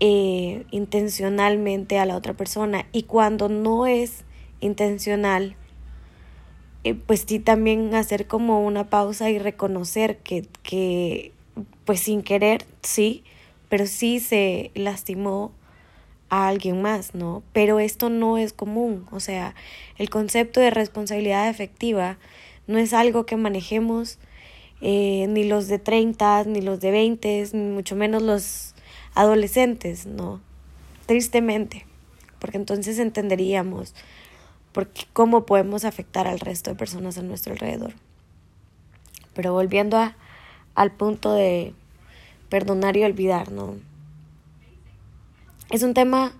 eh, 0.00 0.64
intencionalmente 0.70 1.98
a 1.98 2.06
la 2.06 2.16
otra 2.16 2.34
persona. 2.34 2.86
Y 2.92 3.04
cuando 3.04 3.48
no 3.48 3.86
es 3.86 4.24
intencional, 4.60 5.56
eh, 6.84 6.94
pues 6.94 7.24
sí 7.26 7.38
también 7.38 7.94
hacer 7.94 8.26
como 8.26 8.64
una 8.64 8.88
pausa 8.88 9.30
y 9.30 9.38
reconocer 9.38 10.16
que, 10.18 10.46
que, 10.62 11.32
pues 11.84 12.00
sin 12.00 12.22
querer, 12.22 12.64
sí, 12.82 13.24
pero 13.68 13.86
sí 13.86 14.20
se 14.20 14.70
lastimó 14.74 15.52
a 16.30 16.48
alguien 16.48 16.80
más, 16.80 17.14
¿no? 17.14 17.42
Pero 17.52 17.80
esto 17.80 18.08
no 18.08 18.38
es 18.38 18.52
común, 18.52 19.06
o 19.10 19.20
sea, 19.20 19.54
el 19.98 20.08
concepto 20.08 20.60
de 20.60 20.70
responsabilidad 20.70 21.48
efectiva 21.48 22.18
no 22.66 22.78
es 22.78 22.94
algo 22.94 23.26
que 23.26 23.36
manejemos 23.36 24.18
eh, 24.80 25.26
ni 25.28 25.44
los 25.44 25.68
de 25.68 25.78
30, 25.78 26.44
ni 26.44 26.62
los 26.62 26.80
de 26.80 26.90
20, 26.90 27.48
ni 27.52 27.70
mucho 27.70 27.96
menos 27.96 28.22
los 28.22 28.74
adolescentes, 29.14 30.06
¿no? 30.06 30.40
Tristemente, 31.06 31.86
porque 32.38 32.56
entonces 32.56 32.98
entenderíamos 32.98 33.94
cómo 35.12 35.46
podemos 35.46 35.84
afectar 35.84 36.26
al 36.26 36.40
resto 36.40 36.70
de 36.70 36.76
personas 36.76 37.18
a 37.18 37.22
nuestro 37.22 37.52
alrededor. 37.52 37.92
Pero 39.34 39.52
volviendo 39.52 39.96
a, 39.96 40.16
al 40.74 40.92
punto 40.92 41.32
de 41.32 41.74
perdonar 42.48 42.96
y 42.96 43.04
olvidar, 43.04 43.50
¿no? 43.50 43.76
Es 45.70 45.82
un 45.82 45.94
tema 45.94 46.32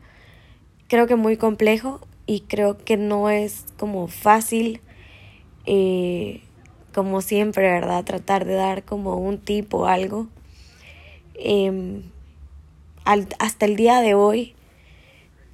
creo 0.88 1.06
que 1.06 1.14
muy 1.14 1.36
complejo 1.36 2.00
y 2.26 2.40
creo 2.40 2.76
que 2.76 2.96
no 2.96 3.30
es 3.30 3.64
como 3.78 4.08
fácil 4.08 4.80
eh, 5.66 6.42
como 6.92 7.20
siempre, 7.22 7.70
¿verdad? 7.70 8.04
Tratar 8.04 8.44
de 8.44 8.54
dar 8.54 8.82
como 8.84 9.16
un 9.16 9.38
tipo 9.38 9.86
algo. 9.86 10.26
Em, 13.06 13.26
hasta 13.38 13.66
el 13.66 13.76
día 13.76 14.00
de 14.00 14.14
hoy, 14.14 14.54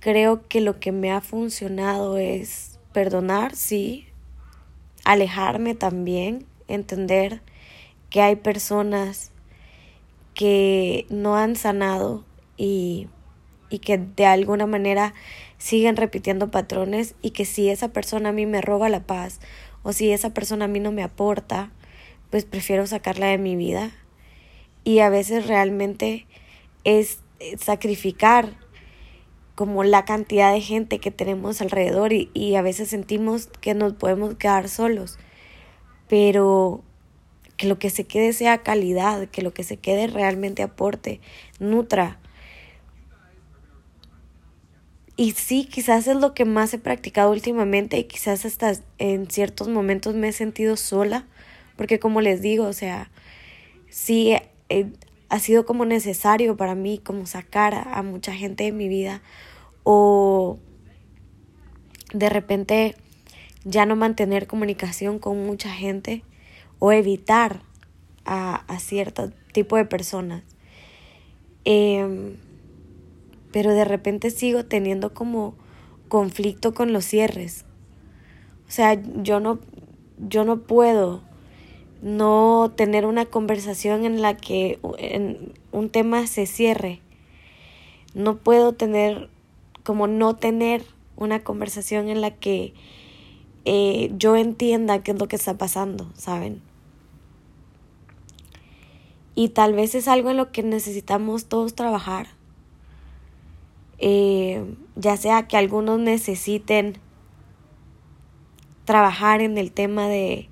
creo 0.00 0.46
que 0.48 0.60
lo 0.60 0.78
que 0.78 0.92
me 0.92 1.10
ha 1.10 1.20
funcionado 1.20 2.18
es 2.18 2.78
perdonar, 2.92 3.54
sí, 3.54 4.06
alejarme 5.04 5.74
también, 5.74 6.46
entender 6.68 7.40
que 8.10 8.20
hay 8.20 8.36
personas 8.36 9.30
que 10.34 11.06
no 11.08 11.36
han 11.36 11.56
sanado 11.56 12.24
y, 12.56 13.08
y 13.70 13.78
que 13.78 13.98
de 13.98 14.26
alguna 14.26 14.66
manera 14.66 15.14
siguen 15.58 15.96
repitiendo 15.96 16.50
patrones 16.50 17.14
y 17.22 17.30
que 17.30 17.44
si 17.44 17.68
esa 17.70 17.88
persona 17.88 18.30
a 18.30 18.32
mí 18.32 18.46
me 18.46 18.60
roba 18.60 18.88
la 18.88 19.00
paz 19.00 19.40
o 19.82 19.92
si 19.92 20.12
esa 20.12 20.34
persona 20.34 20.66
a 20.66 20.68
mí 20.68 20.80
no 20.80 20.92
me 20.92 21.02
aporta, 21.02 21.70
pues 22.30 22.44
prefiero 22.44 22.86
sacarla 22.86 23.26
de 23.28 23.38
mi 23.38 23.56
vida. 23.56 23.92
Y 24.84 25.00
a 25.00 25.08
veces 25.08 25.46
realmente 25.46 26.26
es 26.84 27.20
sacrificar 27.58 28.56
como 29.54 29.84
la 29.84 30.04
cantidad 30.04 30.52
de 30.52 30.60
gente 30.60 30.98
que 30.98 31.10
tenemos 31.10 31.60
alrededor 31.60 32.12
y, 32.12 32.30
y 32.34 32.56
a 32.56 32.62
veces 32.62 32.88
sentimos 32.88 33.48
que 33.60 33.74
nos 33.74 33.94
podemos 33.94 34.34
quedar 34.34 34.68
solos. 34.68 35.18
Pero 36.08 36.82
que 37.56 37.66
lo 37.66 37.78
que 37.78 37.90
se 37.90 38.04
quede 38.04 38.32
sea 38.32 38.58
calidad, 38.58 39.28
que 39.28 39.42
lo 39.42 39.54
que 39.54 39.64
se 39.64 39.78
quede 39.78 40.08
realmente 40.08 40.62
aporte, 40.62 41.20
nutra, 41.58 42.18
y 45.16 45.32
sí, 45.32 45.64
quizás 45.64 46.06
es 46.06 46.16
lo 46.16 46.34
que 46.34 46.44
más 46.44 46.74
he 46.74 46.78
practicado 46.78 47.30
últimamente 47.30 47.98
y 47.98 48.04
quizás 48.04 48.44
hasta 48.44 48.74
en 48.98 49.30
ciertos 49.30 49.68
momentos 49.68 50.14
me 50.14 50.28
he 50.28 50.32
sentido 50.32 50.76
sola, 50.76 51.26
porque 51.76 51.98
como 51.98 52.20
les 52.20 52.42
digo, 52.42 52.66
o 52.66 52.74
sea, 52.74 53.10
sí 53.88 54.36
eh, 54.68 54.92
ha 55.28 55.38
sido 55.38 55.66
como 55.66 55.84
necesario 55.84 56.56
para 56.56 56.74
mí 56.74 56.98
como 56.98 57.26
sacar 57.26 57.74
a, 57.74 58.02
mucha 58.02 58.32
gente 58.32 58.64
de 58.64 58.72
mi 58.72 58.88
vida 58.88 59.22
o 59.82 60.58
de 62.12 62.28
repente 62.28 62.94
ya 63.64 63.86
no 63.86 63.96
mantener 63.96 64.46
comunicación 64.46 65.18
con 65.18 65.44
mucha 65.44 65.70
gente 65.70 66.22
o 66.78 66.92
evitar 66.92 67.62
a, 68.24 68.56
a 68.68 68.78
cierto 68.78 69.32
tipo 69.52 69.76
de 69.76 69.84
personas. 69.84 70.42
Eh, 71.64 72.36
pero 73.52 73.72
de 73.72 73.84
repente 73.84 74.30
sigo 74.30 74.64
teniendo 74.66 75.14
como 75.14 75.54
conflicto 76.08 76.74
con 76.74 76.92
los 76.92 77.04
cierres. 77.04 77.64
O 78.68 78.70
sea, 78.70 79.00
yo 79.22 79.40
no, 79.40 79.60
yo 80.18 80.44
no 80.44 80.62
puedo 80.62 81.22
no 82.02 82.72
tener 82.76 83.06
una 83.06 83.26
conversación 83.26 84.04
en 84.04 84.22
la 84.22 84.36
que 84.36 84.78
un 85.72 85.90
tema 85.90 86.26
se 86.26 86.46
cierre. 86.46 87.00
No 88.14 88.36
puedo 88.36 88.72
tener, 88.72 89.28
como 89.82 90.06
no 90.06 90.36
tener 90.36 90.84
una 91.16 91.42
conversación 91.42 92.08
en 92.08 92.20
la 92.20 92.30
que 92.30 92.74
eh, 93.64 94.12
yo 94.16 94.36
entienda 94.36 95.02
qué 95.02 95.12
es 95.12 95.18
lo 95.18 95.28
que 95.28 95.36
está 95.36 95.58
pasando, 95.58 96.10
¿saben? 96.14 96.62
Y 99.34 99.50
tal 99.50 99.74
vez 99.74 99.94
es 99.94 100.08
algo 100.08 100.30
en 100.30 100.36
lo 100.36 100.52
que 100.52 100.62
necesitamos 100.62 101.46
todos 101.46 101.74
trabajar. 101.74 102.28
Eh, 103.98 104.64
ya 104.94 105.16
sea 105.16 105.48
que 105.48 105.56
algunos 105.56 105.98
necesiten 105.98 106.98
trabajar 108.84 109.40
en 109.40 109.58
el 109.58 109.72
tema 109.72 110.08
de 110.08 110.48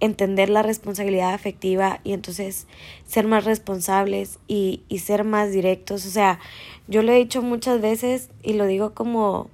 entender 0.00 0.48
la 0.48 0.62
responsabilidad 0.62 1.34
afectiva 1.34 2.00
y 2.04 2.12
entonces 2.12 2.66
ser 3.06 3.26
más 3.26 3.44
responsables 3.44 4.38
y, 4.46 4.82
y 4.88 4.98
ser 4.98 5.24
más 5.24 5.52
directos. 5.52 6.06
O 6.06 6.10
sea, 6.10 6.38
yo 6.86 7.02
lo 7.02 7.12
he 7.12 7.16
dicho 7.16 7.42
muchas 7.42 7.80
veces 7.80 8.30
y 8.42 8.54
lo 8.54 8.66
digo 8.66 8.94
como, 8.94 9.50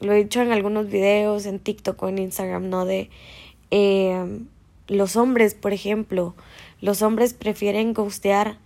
lo 0.00 0.12
he 0.12 0.22
dicho 0.22 0.40
en 0.40 0.52
algunos 0.52 0.88
videos, 0.88 1.46
en 1.46 1.58
TikTok 1.58 2.02
o 2.02 2.08
en 2.08 2.18
Instagram, 2.18 2.68
¿no? 2.68 2.84
De 2.84 3.10
eh, 3.70 4.40
los 4.88 5.16
hombres, 5.16 5.54
por 5.54 5.72
ejemplo, 5.72 6.34
los 6.80 7.02
hombres 7.02 7.34
prefieren 7.34 7.94
gustear 7.94 8.58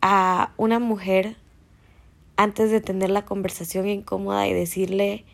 a 0.00 0.52
una 0.56 0.78
mujer 0.78 1.36
antes 2.36 2.70
de 2.70 2.80
tener 2.80 3.10
la 3.10 3.24
conversación 3.24 3.88
incómoda 3.88 4.46
y 4.46 4.52
decirle, 4.52 5.24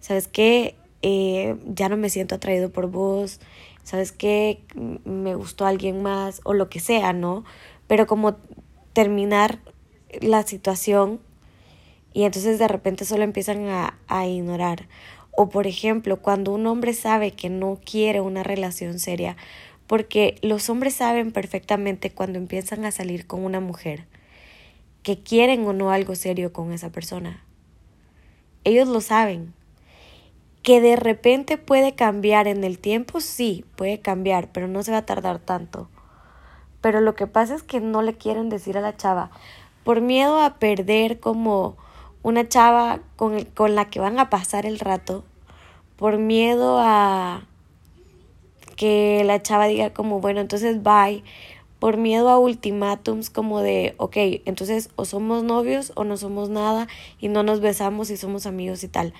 ¿sabes 0.00 0.28
qué? 0.28 0.76
Eh, 1.02 1.56
ya 1.66 1.88
no 1.88 1.96
me 1.96 2.10
siento 2.10 2.36
atraído 2.36 2.70
por 2.70 2.88
vos, 2.88 3.40
¿sabes 3.82 4.12
qué? 4.12 4.62
Me 5.04 5.34
gustó 5.34 5.66
alguien 5.66 6.02
más 6.02 6.40
o 6.44 6.54
lo 6.54 6.68
que 6.68 6.80
sea, 6.80 7.12
¿no? 7.12 7.44
Pero 7.88 8.06
como 8.06 8.36
terminar 8.92 9.58
la 10.20 10.42
situación 10.44 11.20
y 12.12 12.24
entonces 12.24 12.58
de 12.58 12.68
repente 12.68 13.04
solo 13.04 13.24
empiezan 13.24 13.68
a, 13.68 13.98
a 14.06 14.26
ignorar. 14.26 14.86
O 15.34 15.48
por 15.48 15.66
ejemplo, 15.66 16.20
cuando 16.20 16.52
un 16.52 16.66
hombre 16.66 16.92
sabe 16.92 17.32
que 17.32 17.48
no 17.48 17.80
quiere 17.84 18.20
una 18.20 18.42
relación 18.42 18.98
seria, 18.98 19.36
porque 19.86 20.36
los 20.42 20.70
hombres 20.70 20.94
saben 20.94 21.32
perfectamente 21.32 22.10
cuando 22.10 22.38
empiezan 22.38 22.84
a 22.84 22.92
salir 22.92 23.26
con 23.26 23.44
una 23.44 23.60
mujer 23.60 24.06
que 25.02 25.18
quieren 25.18 25.64
o 25.66 25.72
no 25.72 25.90
algo 25.90 26.14
serio 26.14 26.52
con 26.52 26.72
esa 26.72 26.90
persona. 26.90 27.44
Ellos 28.64 28.88
lo 28.88 29.00
saben. 29.00 29.52
Que 30.62 30.80
de 30.80 30.96
repente 30.96 31.58
puede 31.58 31.94
cambiar 31.94 32.46
en 32.46 32.64
el 32.64 32.78
tiempo, 32.78 33.20
sí, 33.20 33.64
puede 33.76 34.00
cambiar, 34.00 34.50
pero 34.52 34.68
no 34.68 34.82
se 34.82 34.92
va 34.92 34.98
a 34.98 35.06
tardar 35.06 35.38
tanto. 35.38 35.88
Pero 36.80 37.00
lo 37.00 37.14
que 37.14 37.26
pasa 37.26 37.54
es 37.54 37.62
que 37.62 37.80
no 37.80 38.02
le 38.02 38.14
quieren 38.14 38.48
decir 38.48 38.78
a 38.78 38.80
la 38.80 38.96
chava, 38.96 39.30
por 39.84 40.00
miedo 40.00 40.40
a 40.40 40.54
perder 40.54 41.20
como 41.20 41.76
una 42.22 42.48
chava 42.48 43.00
con, 43.16 43.44
con 43.44 43.74
la 43.74 43.90
que 43.90 44.00
van 44.00 44.18
a 44.18 44.30
pasar 44.30 44.66
el 44.66 44.78
rato, 44.78 45.24
por 45.96 46.18
miedo 46.18 46.78
a 46.80 47.44
que 48.76 49.22
la 49.24 49.42
chava 49.42 49.66
diga 49.66 49.90
como, 49.90 50.20
bueno, 50.20 50.40
entonces 50.40 50.82
bye, 50.82 51.22
por 51.78 51.96
miedo 51.96 52.28
a 52.28 52.38
ultimátums 52.38 53.30
como 53.30 53.60
de, 53.60 53.94
ok, 53.96 54.16
entonces 54.44 54.90
o 54.96 55.04
somos 55.04 55.42
novios 55.42 55.92
o 55.96 56.04
no 56.04 56.16
somos 56.16 56.48
nada 56.48 56.86
y 57.18 57.28
no 57.28 57.42
nos 57.42 57.60
besamos 57.60 58.10
y 58.10 58.16
somos 58.16 58.46
amigos 58.46 58.84
y 58.84 58.88
tal. 58.88 59.14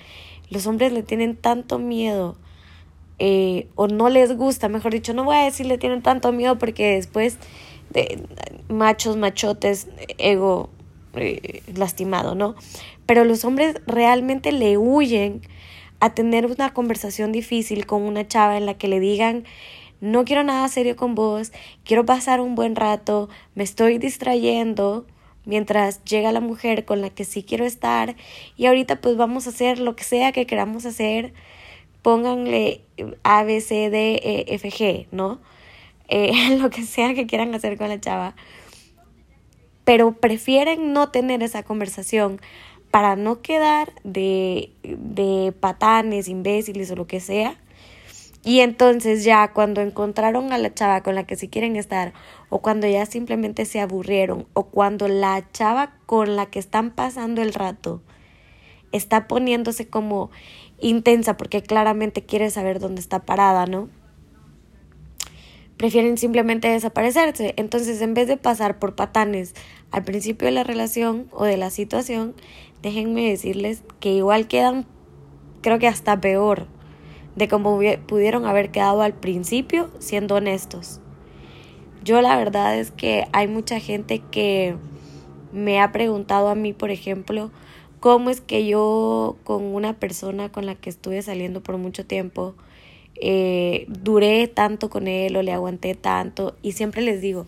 Los 0.51 0.67
hombres 0.67 0.93
le 0.93 1.03
tienen 1.03 1.37
tanto 1.37 1.79
miedo 1.79 2.37
eh, 3.19 3.69
o 3.77 3.87
no 3.87 4.09
les 4.09 4.37
gusta, 4.37 4.69
mejor 4.69 4.93
dicho, 4.93 5.15
no 5.15 5.25
voy 5.25 5.37
a 5.37 5.45
decir 5.45 5.67
le 5.67 5.79
tienen 5.79 6.03
tanto 6.03 6.33
miedo 6.33 6.59
porque 6.59 6.95
después 6.95 7.39
de 7.91 8.23
machos, 8.69 9.17
machotes, 9.17 9.89
ego 10.19 10.71
eh, 11.15 11.63
lastimado, 11.75 12.35
¿no? 12.35 12.55
Pero 13.07 13.25
los 13.25 13.45
hombres 13.45 13.77
realmente 13.87 14.51
le 14.51 14.79
huyen 14.79 15.43
a 16.01 16.15
tener 16.15 16.47
una 16.47 16.75
conversación 16.75 17.31
difícil 17.31 17.87
con 17.87 18.03
una 18.03 18.27
chava 18.27 18.57
en 18.57 18.67
la 18.67 18.75
que 18.75 18.89
le 18.89 18.99
digan, 18.99 19.45
no 20.01 20.25
quiero 20.25 20.43
nada 20.43 20.67
serio 20.67 20.97
con 20.97 21.15
vos, 21.15 21.53
quiero 21.85 22.05
pasar 22.05 22.41
un 22.41 22.57
buen 22.57 22.75
rato, 22.75 23.29
me 23.55 23.63
estoy 23.63 23.99
distrayendo 23.99 25.07
mientras 25.45 26.05
llega 26.05 26.33
la 26.33 26.41
mujer 26.41 26.85
con 26.85 27.01
la 27.01 27.11
que 27.11 27.25
sí 27.25 27.43
quiero 27.43 27.65
estar 27.65 28.17
y 28.57 28.67
ahorita 28.67 29.01
pues 29.01 29.17
vamos 29.17 29.47
a 29.47 29.51
hacer 29.51 29.79
lo 29.79 29.97
que 29.97 30.05
sea 30.05 30.33
que 30.33 30.47
queramos 30.47 30.87
hacer, 30.87 31.33
pónganle 32.02 32.83
A, 33.23 33.43
B, 33.45 33.61
C, 33.61 33.91
D, 33.91 34.21
E, 34.23 34.55
F, 34.55 34.71
G, 34.71 35.07
¿no? 35.11 35.41
Eh, 36.09 36.57
lo 36.61 36.71
que 36.71 36.83
sea 36.83 37.15
que 37.15 37.26
quieran 37.26 37.55
hacer 37.55 37.78
con 37.78 37.89
la 37.89 38.00
chava. 38.00 38.35
Pero 39.85 40.13
prefieren 40.13 40.93
no 40.93 41.09
tener 41.11 41.43
esa 41.43 41.63
conversación 41.63 42.41
para 42.91 43.17
no 43.17 43.41
quedar 43.41 43.93
de, 44.05 44.71
de 44.83 45.52
patanes, 45.59 46.28
imbéciles 46.28 46.91
o 46.91 46.97
lo 46.97 47.07
que 47.07 47.21
sea 47.21 47.62
y 48.45 48.61
entonces 48.61 49.23
ya 49.23 49.52
cuando 49.52 49.81
encontraron 49.81 50.52
a 50.52 50.59
la 50.59 50.75
chava 50.75 51.02
con 51.02 51.15
la 51.15 51.25
que 51.25 51.37
sí 51.37 51.49
quieren 51.49 51.76
estar, 51.76 52.13
o 52.49 52.61
cuando 52.61 52.89
ya 52.89 53.07
simplemente 53.07 53.65
se 53.65 53.81
aburrieron, 53.81 54.47
o 54.52 54.65
cuando 54.65 55.07
la 55.07 55.49
chava 55.52 55.95
con 56.07 56.35
la 56.35 56.47
que 56.47 56.59
están 56.59 56.91
pasando 56.91 57.41
el 57.41 57.55
rato 57.55 58.02
está 58.91 59.28
poniéndose 59.28 59.89
como 59.89 60.31
intensa 60.81 61.37
porque 61.37 61.63
claramente 61.63 62.25
quiere 62.25 62.50
saber 62.50 62.81
dónde 62.81 63.00
está 63.00 63.21
parada, 63.21 63.67
¿no? 63.67 63.89
Prefieren 65.76 66.19
simplemente 66.19 66.69
desaparecerse. 66.69 67.55
Entonces, 67.57 68.02
en 68.02 68.15
vez 68.15 68.28
de 68.28 68.37
pasar 68.37 68.78
por 68.78 68.95
patanes 68.95 69.55
al 69.91 70.05
principio 70.05 70.47
de 70.47 70.52
la 70.52 70.65
relación 70.65 71.28
o 71.33 71.45
de 71.45 71.57
la 71.57 71.71
situación, 71.71 72.35
déjenme 72.83 73.28
decirles 73.28 73.83
que 73.99 74.11
igual 74.11 74.47
quedan, 74.47 74.87
creo 75.61 75.78
que 75.78 75.89
hasta 75.89 76.21
peor 76.21 76.67
de 77.36 77.49
cómo 77.49 77.80
pudieron 78.06 78.47
haber 78.47 78.71
quedado 78.71 79.02
al 79.02 79.14
principio 79.14 79.90
siendo 79.99 80.36
honestos. 80.36 81.00
Yo 82.04 82.21
la 82.21 82.36
verdad 82.36 82.76
es 82.78 82.90
que 82.90 83.26
hay 83.32 83.49
mucha 83.49 83.78
gente 83.78 84.21
que 84.30 84.76
me 85.52 85.80
ha 85.80 85.92
preguntado 85.92 86.49
a 86.49 86.54
mí, 86.54 86.73
por 86.73 86.90
ejemplo, 86.90 87.50
cómo 88.00 88.30
es 88.30 88.40
que 88.40 88.66
yo 88.66 89.36
con 89.45 89.62
una 89.62 89.95
persona 89.95 90.50
con 90.50 90.66
la 90.66 90.75
que 90.75 90.90
estuve 90.90 91.23
saliendo 91.23 91.62
por 91.62 91.78
mucho 91.78 92.04
tiempo, 92.04 92.54
eh, 93.14 93.86
duré 93.88 94.49
tanto 94.49 94.90
con 94.90 95.06
él 95.06 95.36
o 95.36 95.42
le 95.42 95.52
aguanté 95.52 95.95
tanto 95.95 96.56
y 96.62 96.73
siempre 96.73 97.02
les 97.02 97.21
digo, 97.21 97.47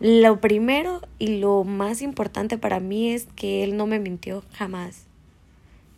lo 0.00 0.40
primero 0.40 1.00
y 1.18 1.38
lo 1.38 1.64
más 1.64 2.02
importante 2.02 2.58
para 2.58 2.80
mí 2.80 3.12
es 3.12 3.28
que 3.36 3.62
él 3.62 3.76
no 3.76 3.86
me 3.86 4.00
mintió 4.00 4.42
jamás. 4.52 5.06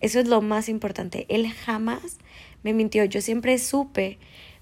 Eso 0.00 0.20
es 0.20 0.28
lo 0.28 0.40
más 0.40 0.68
importante. 0.68 1.26
Él 1.28 1.48
jamás 1.48 2.18
me 2.62 2.72
mintió. 2.72 3.04
Yo 3.04 3.20
siempre 3.20 3.58
supe 3.58 4.18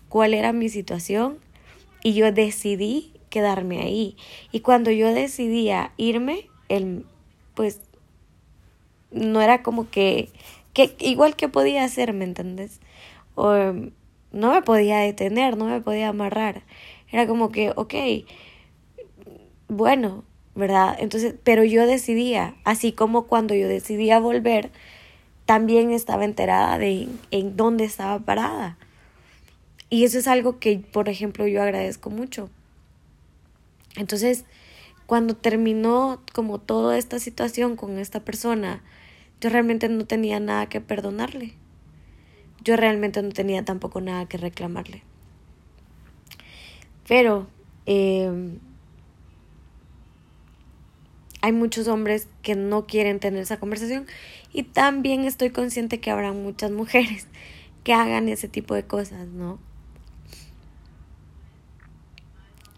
cuál 0.09 0.35
era 0.35 0.53
mi 0.53 0.69
situación 0.69 1.39
y 2.03 2.15
yo 2.15 2.31
decidí 2.33 3.13
quedarme 3.31 3.81
ahí. 3.81 4.17
Y 4.53 4.61
cuando 4.61 4.91
yo 4.91 5.13
decidía 5.13 5.93
irme, 5.97 6.49
él, 6.69 7.05
pues, 7.55 7.81
no 9.11 9.41
era 9.41 9.63
como 9.63 9.91
que, 9.91 10.31
que 10.73 10.95
igual 11.01 11.37
que 11.37 11.49
podía 11.49 11.85
hacer, 11.85 12.13
¿me? 12.13 12.81
O 13.35 13.53
no 14.33 14.53
me 14.53 14.63
podía 14.63 14.99
detener, 14.99 15.57
no 15.57 15.67
me 15.67 15.81
podía 15.81 16.09
amarrar. 16.09 16.63
Era 17.11 17.27
como 17.27 17.51
que, 17.51 17.73
ok, 17.75 17.95
bueno, 19.69 20.25
¿verdad? 20.55 20.97
Entonces, 20.99 21.35
pero 21.43 21.65
yo 21.65 21.87
decidía, 21.87 22.57
así 22.65 22.93
como 22.93 23.27
cuando 23.27 23.55
yo 23.55 23.69
decidía 23.69 24.19
volver, 24.21 24.71
también 25.47 25.93
estaba 25.93 26.25
enterada 26.25 26.79
de 26.79 27.09
en 27.31 27.57
dónde 27.57 27.85
estaba 27.85 28.19
parada. 28.19 28.77
Y 29.89 30.05
eso 30.05 30.19
es 30.19 30.27
algo 30.27 30.59
que, 30.59 30.79
por 30.79 31.09
ejemplo, 31.09 31.47
yo 31.47 31.63
agradezco 31.63 32.11
mucho. 32.11 32.51
Entonces, 33.95 34.45
cuando 35.07 35.37
terminó 35.37 36.21
como 36.35 36.59
toda 36.59 36.99
esta 36.99 37.21
situación 37.21 37.77
con 37.77 37.99
esta 37.99 38.21
persona, 38.21 38.83
yo 39.41 39.49
realmente 39.49 39.89
no 39.89 40.05
tenía 40.05 40.41
nada 40.41 40.69
que 40.69 40.81
perdonarle. 40.81 41.55
Yo 42.65 42.77
realmente 42.77 43.23
no 43.23 43.31
tenía 43.31 43.65
tampoco 43.65 44.01
nada 44.01 44.27
que 44.27 44.39
reclamarle. 44.39 45.05
Pero 47.07 47.47
eh, 47.87 48.59
hay 51.41 51.53
muchos 51.53 51.87
hombres 51.87 52.27
que 52.43 52.57
no 52.57 52.87
quieren 52.87 53.21
tener 53.21 53.41
esa 53.41 53.61
conversación 53.61 54.07
y 54.57 54.63
también 54.63 55.25
estoy 55.25 55.51
consciente 55.51 56.01
que 56.01 56.11
habrá 56.11 56.33
muchas 56.33 56.71
mujeres 56.71 57.27
que 57.85 57.93
hagan 57.93 58.31
ese 58.31 58.49
tipo 58.49 58.75
de 58.75 58.85
cosas, 58.85 59.29
¿no? 59.29 59.59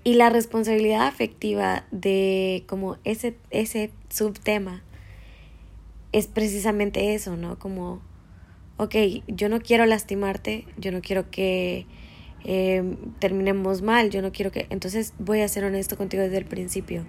Y 0.03 0.15
la 0.15 0.29
responsabilidad 0.29 1.07
afectiva 1.07 1.85
de 1.93 2.65
como 2.67 2.97
ese, 3.05 3.37
ese 3.51 3.93
subtema 4.09 4.83
es 6.11 6.27
precisamente 6.27 7.15
eso, 7.15 7.37
¿no? 7.37 7.61
Como, 7.61 8.01
ok, 8.77 8.97
yo 9.29 9.49
no 9.49 9.61
quiero 9.61 9.87
lastimarte, 9.87 10.67
yo 10.79 10.91
no 10.91 11.01
quiero 11.01 11.31
que 11.31 11.87
eh, 12.45 12.97
terminemos 13.21 13.83
mal, 13.83 14.11
yo 14.11 14.21
no 14.21 14.33
quiero 14.33 14.51
que... 14.51 14.67
Entonces 14.71 15.15
voy 15.21 15.43
a 15.43 15.49
ser 15.49 15.63
honesto 15.63 15.97
contigo 15.97 16.25
desde 16.25 16.39
el 16.39 16.45
principio 16.45 17.07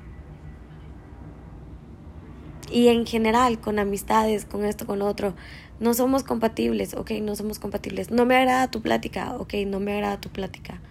y 2.72 2.88
en 2.88 3.06
general 3.06 3.60
con 3.60 3.80
amistades, 3.80 4.46
con 4.46 4.66
esto, 4.66 4.86
con 4.86 5.02
otro, 5.02 5.34
no 5.80 5.94
somos 5.94 6.24
compatibles, 6.24 6.94
ok, 6.94 7.12
no 7.22 7.36
somos 7.36 7.60
compatibles. 7.60 8.12
No 8.12 8.26
me 8.26 8.36
agrada 8.36 8.70
tu 8.70 8.82
plática, 8.82 9.36
ok, 9.38 9.54
no 9.66 9.80
me 9.80 9.94
agrada 9.94 10.20
tu 10.20 10.30
plática. 10.30 10.82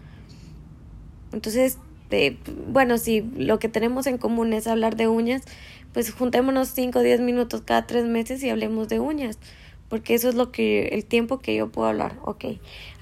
Entonces, 1.32 1.78
de, 2.10 2.38
bueno, 2.68 2.96
si 2.98 3.20
lo 3.20 3.58
que 3.58 3.68
tenemos 3.68 4.06
en 4.06 4.18
común 4.18 4.52
es 4.52 4.66
hablar 4.66 4.96
de 4.96 5.08
uñas, 5.08 5.42
pues 5.92 6.12
juntémonos 6.12 6.68
5 6.68 7.00
o 7.00 7.02
10 7.02 7.20
minutos 7.20 7.62
cada 7.62 7.86
tres 7.86 8.06
meses 8.06 8.42
y 8.42 8.50
hablemos 8.50 8.88
de 8.88 9.00
uñas, 9.00 9.38
porque 9.88 10.14
eso 10.14 10.28
es 10.28 10.34
lo 10.34 10.50
que, 10.52 10.88
el 10.88 11.04
tiempo 11.04 11.38
que 11.38 11.54
yo 11.54 11.70
puedo 11.70 11.88
hablar, 11.88 12.16
ok. 12.24 12.44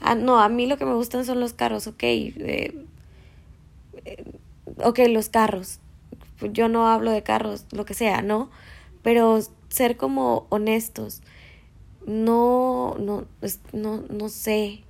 Ah, 0.01 0.15
no, 0.15 0.41
a 0.41 0.49
mí 0.49 0.67
lo 0.67 0.77
que 0.77 0.85
me 0.87 0.95
gustan 0.95 1.25
son 1.25 1.41
los 1.41 1.53
carros, 1.53 1.87
ok. 1.87 2.03
Eh, 2.03 2.85
eh, 4.05 4.25
ok, 4.83 5.01
los 5.09 5.29
carros. 5.29 5.81
Yo 6.40 6.68
no 6.68 6.88
hablo 6.88 7.11
de 7.11 7.22
carros, 7.22 7.66
lo 7.72 7.85
que 7.85 7.94
sea, 7.94 8.22
¿no? 8.22 8.51
Pero 9.03 9.40
ser 9.68 9.96
como 9.96 10.46
honestos. 10.51 11.22
No, 12.07 12.96
no, 12.99 13.27
no, 13.72 14.05
no 14.09 14.29
sé. 14.29 14.85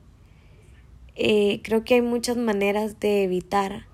Eh, 1.15 1.61
creo 1.63 1.85
que 1.85 1.95
hay 1.95 2.03
muchas 2.03 2.37
maneras 2.37 3.01
de 3.01 3.25
evitar 3.25 3.87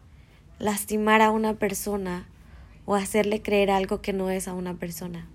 lastimar 0.59 1.23
a 1.23 1.31
una 1.31 1.55
persona 1.55 2.27
o 2.85 2.95
hacerle 2.95 3.43
creer 3.43 3.71
algo 3.71 4.01
que 4.01 4.13
no 4.13 4.31
es 4.31 4.49
a 4.49 4.55
una 4.55 4.75
persona. 4.75 5.29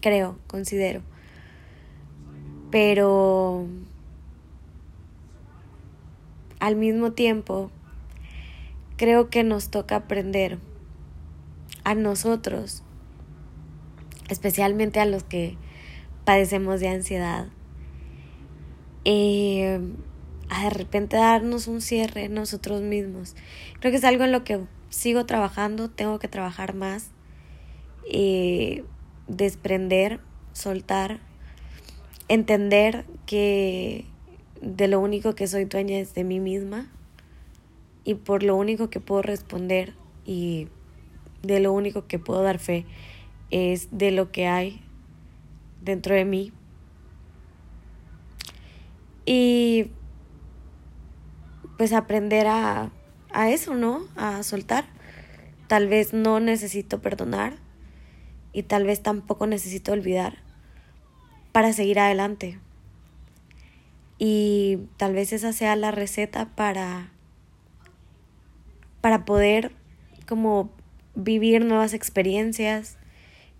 Creo, 0.00 0.38
considero. 0.46 1.02
Pero 2.70 3.66
al 6.60 6.76
mismo 6.76 7.12
tiempo, 7.12 7.70
creo 8.96 9.30
que 9.30 9.44
nos 9.44 9.70
toca 9.70 9.96
aprender 9.96 10.58
a 11.88 11.94
nosotros, 11.94 12.82
especialmente 14.28 15.00
a 15.00 15.06
los 15.06 15.24
que 15.24 15.56
padecemos 16.26 16.80
de 16.80 16.88
ansiedad, 16.88 17.48
eh, 19.06 19.80
a 20.50 20.64
de 20.64 20.70
repente 20.70 21.16
darnos 21.16 21.66
un 21.66 21.80
cierre 21.80 22.28
nosotros 22.28 22.82
mismos. 22.82 23.36
Creo 23.80 23.90
que 23.90 23.96
es 23.96 24.04
algo 24.04 24.24
en 24.24 24.32
lo 24.32 24.44
que 24.44 24.60
sigo 24.90 25.24
trabajando, 25.24 25.88
tengo 25.88 26.18
que 26.18 26.28
trabajar 26.28 26.74
más, 26.74 27.10
desprender, 29.26 30.20
soltar, 30.52 31.20
entender 32.28 33.06
que 33.24 34.04
de 34.60 34.88
lo 34.88 35.00
único 35.00 35.34
que 35.34 35.46
soy 35.46 35.64
dueña 35.64 35.98
es 35.98 36.12
de 36.12 36.24
mí 36.24 36.38
misma 36.38 36.90
y 38.04 38.14
por 38.14 38.42
lo 38.42 38.56
único 38.56 38.90
que 38.90 39.00
puedo 39.00 39.22
responder 39.22 39.94
y 40.26 40.68
de 41.42 41.60
lo 41.60 41.72
único 41.72 42.06
que 42.06 42.18
puedo 42.18 42.42
dar 42.42 42.58
fe 42.58 42.86
es 43.50 43.88
de 43.90 44.10
lo 44.10 44.30
que 44.30 44.46
hay 44.46 44.80
dentro 45.82 46.14
de 46.14 46.24
mí. 46.24 46.52
Y 49.24 49.90
pues 51.76 51.92
aprender 51.92 52.46
a, 52.46 52.90
a 53.30 53.50
eso, 53.50 53.74
¿no? 53.74 54.02
A 54.16 54.42
soltar. 54.42 54.84
Tal 55.66 55.86
vez 55.86 56.12
no 56.12 56.40
necesito 56.40 57.00
perdonar 57.00 57.58
y 58.52 58.62
tal 58.62 58.84
vez 58.84 59.02
tampoco 59.02 59.46
necesito 59.46 59.92
olvidar 59.92 60.38
para 61.52 61.72
seguir 61.72 62.00
adelante. 62.00 62.58
Y 64.18 64.78
tal 64.96 65.12
vez 65.12 65.32
esa 65.32 65.52
sea 65.52 65.76
la 65.76 65.90
receta 65.90 66.46
para 66.56 67.12
para 69.00 69.24
poder 69.24 69.72
como 70.26 70.70
vivir 71.18 71.64
nuevas 71.64 71.94
experiencias, 71.94 72.96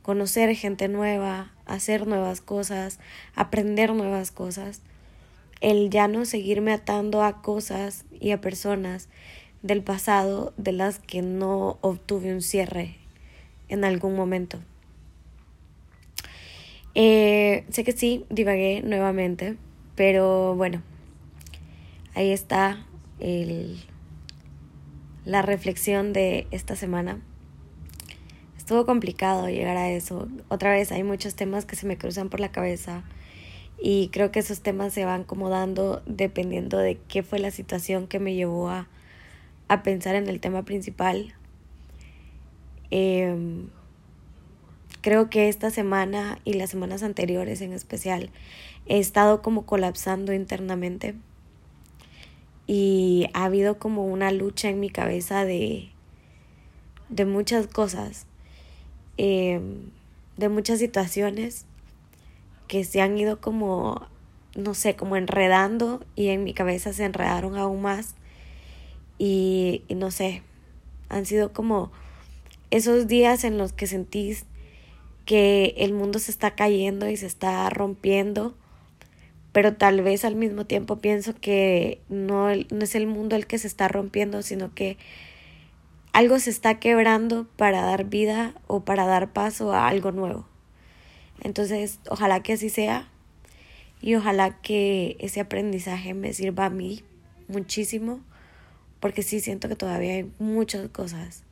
conocer 0.03 0.55
gente 0.55 0.89
nueva, 0.89 1.53
hacer 1.67 2.07
nuevas 2.07 2.41
cosas, 2.41 3.01
aprender 3.35 3.93
nuevas 3.95 4.31
cosas. 4.31 4.81
El 5.61 5.91
ya 5.91 6.07
no 6.07 6.25
seguirme 6.25 6.73
atando 6.73 7.23
a 7.23 7.43
cosas 7.43 8.05
y 8.21 8.31
a 8.31 8.41
personas 8.41 9.09
del 9.63 9.83
pasado 9.83 10.55
de 10.57 10.71
las 10.71 11.01
que 11.01 11.21
no 11.21 11.79
obtuve 11.81 12.33
un 12.33 12.43
cierre 12.43 12.95
en 13.69 13.85
algún 13.85 14.15
momento. 14.15 14.61
Eh, 16.95 17.65
sé 17.71 17.83
que 17.83 17.93
sí, 17.93 18.25
divagué 18.31 18.83
nuevamente, 18.83 19.57
pero 19.97 20.55
bueno, 20.55 20.81
ahí 22.15 22.31
está 22.31 22.87
el, 23.19 23.81
la 25.25 25.43
reflexión 25.43 26.13
de 26.13 26.47
esta 26.53 26.77
semana. 26.77 27.21
Estuvo 28.69 28.85
complicado 28.85 29.49
llegar 29.49 29.79
a 29.79 29.89
eso. 29.89 30.29
Otra 30.49 30.73
vez 30.73 30.93
hay 30.93 31.03
muchos 31.03 31.35
temas 31.35 31.65
que 31.65 31.75
se 31.75 31.87
me 31.87 31.97
cruzan 31.97 32.29
por 32.29 32.39
la 32.39 32.53
cabeza 32.53 33.03
y 33.81 34.09
creo 34.09 34.31
que 34.31 34.41
esos 34.41 34.61
temas 34.61 34.93
se 34.93 35.07
van 35.07 35.23
acomodando 35.23 36.03
dependiendo 36.05 36.77
de 36.77 36.99
qué 37.09 37.23
fue 37.23 37.39
la 37.39 37.51
situación 37.51 38.07
que 38.07 38.19
me 38.19 38.35
llevó 38.35 38.69
a, 38.69 38.87
a 39.69 39.83
pensar 39.83 40.17
en 40.17 40.29
el 40.29 40.39
tema 40.39 40.67
principal. 40.67 41.35
Em, 42.91 43.71
creo 45.01 45.31
que 45.31 45.49
esta 45.49 45.71
semana 45.71 46.39
y 46.45 46.53
las 46.53 46.69
semanas 46.69 47.03
anteriores 47.03 47.63
en 47.63 47.73
especial 47.73 48.29
he 48.85 48.99
estado 48.99 49.41
como 49.41 49.65
colapsando 49.65 50.35
internamente 50.35 51.15
y 52.67 53.31
ha 53.33 53.47
habido 53.47 53.79
como 53.79 54.05
una 54.05 54.31
lucha 54.31 54.69
en 54.69 54.79
mi 54.79 54.91
cabeza 54.91 55.47
de, 55.47 55.89
de 57.09 57.25
muchas 57.25 57.67
cosas, 57.67 58.28
em, 59.19 59.91
de 60.37 60.49
muchas 60.49 60.79
situaciones 60.79 61.67
que 62.69 62.85
se 62.85 63.01
han 63.01 63.19
ido 63.19 63.41
como, 63.41 64.07
no 64.57 64.75
sé, 64.75 64.97
como 64.97 65.17
enredando 65.17 66.05
y 66.17 66.29
en 66.29 66.45
mi 66.45 66.55
cabeza 66.55 66.93
se 66.93 67.05
enredaron 67.05 67.57
aún 67.57 67.83
más. 67.83 68.15
Y, 69.19 69.83
y 69.89 69.95
no 69.95 70.11
sé, 70.11 70.43
han 71.09 71.27
sido 71.27 71.53
como 71.53 71.93
esos 72.71 73.07
días 73.07 73.45
en 73.45 73.59
los 73.59 73.73
que 73.73 73.87
sentís 73.87 74.45
que 75.27 75.75
el 75.79 75.93
mundo 75.93 76.19
se 76.19 76.31
está 76.31 76.55
cayendo 76.55 77.09
y 77.11 77.17
se 77.17 77.27
está 77.27 77.69
rompiendo 77.69 78.55
pero 79.53 79.75
tal 79.75 80.03
vez 80.03 80.25
al 80.25 80.37
mismo 80.37 80.67
tiempo 80.67 80.99
pienso 80.99 81.35
que 81.35 82.01
no, 82.09 82.49
no 82.55 82.85
es 82.85 82.95
el 82.95 83.07
mundo 83.07 83.37
el 83.37 83.47
que 83.47 83.59
se 83.59 83.67
está 83.67 83.89
rompiendo, 83.89 84.43
sino 84.43 84.75
que 84.75 84.99
algo 86.13 86.39
se 86.39 86.51
está 86.51 86.81
quebrando 86.81 87.47
para 87.57 87.83
dar 87.83 88.05
vida 88.05 88.55
o 88.67 88.81
para 88.85 89.07
dar 89.07 89.33
paso 89.33 89.73
a 89.73 89.89
algo 89.89 90.13
nuevo. 90.13 90.47
Entonces, 91.41 92.01
ojalá 92.09 92.43
que 92.43 92.55
así 92.55 92.71
sea 92.71 93.09
y 94.01 94.15
ojalá 94.15 94.61
que 94.61 95.17
ese 95.21 95.41
aprendizaje 95.41 96.15
me 96.15 96.33
sirva 96.33 96.67
a 96.67 96.71
mí 96.71 97.03
muchísimo, 97.49 98.21
porque 99.01 99.23
sí 99.23 99.41
siento 99.41 99.69
que 99.69 99.77
todavía 99.77 100.15
hay 100.15 100.31
muchas 100.39 100.89
cosas 100.89 101.45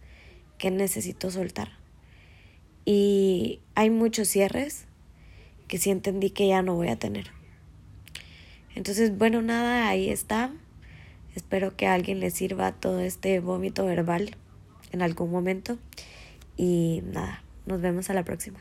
que 0.58 0.70
necesito 0.70 1.30
soltar. 1.30 1.70
Y 2.84 3.60
hay 3.74 3.90
muchos 3.90 4.28
cierres 4.28 4.86
que 5.68 5.78
sí 5.78 5.90
entendí 5.90 6.30
que 6.30 6.48
ya 6.48 6.62
no 6.62 6.74
voy 6.74 6.88
a 6.88 6.98
tener. 6.98 7.30
Entonces, 8.74 9.16
bueno, 9.16 9.42
nada, 9.42 9.88
ahí 9.88 10.08
está. 10.10 10.52
Espero 11.34 11.76
que 11.76 11.86
a 11.86 11.94
alguien 11.94 12.20
le 12.20 12.30
sirva 12.30 12.72
todo 12.72 13.00
este 13.00 13.40
vómito 13.40 13.84
verbal 13.84 14.36
en 14.92 15.02
algún 15.02 15.30
momento. 15.30 15.78
Y 16.56 17.02
nada, 17.12 17.42
nos 17.66 17.80
vemos 17.80 18.10
a 18.10 18.14
la 18.14 18.24
próxima. 18.24 18.60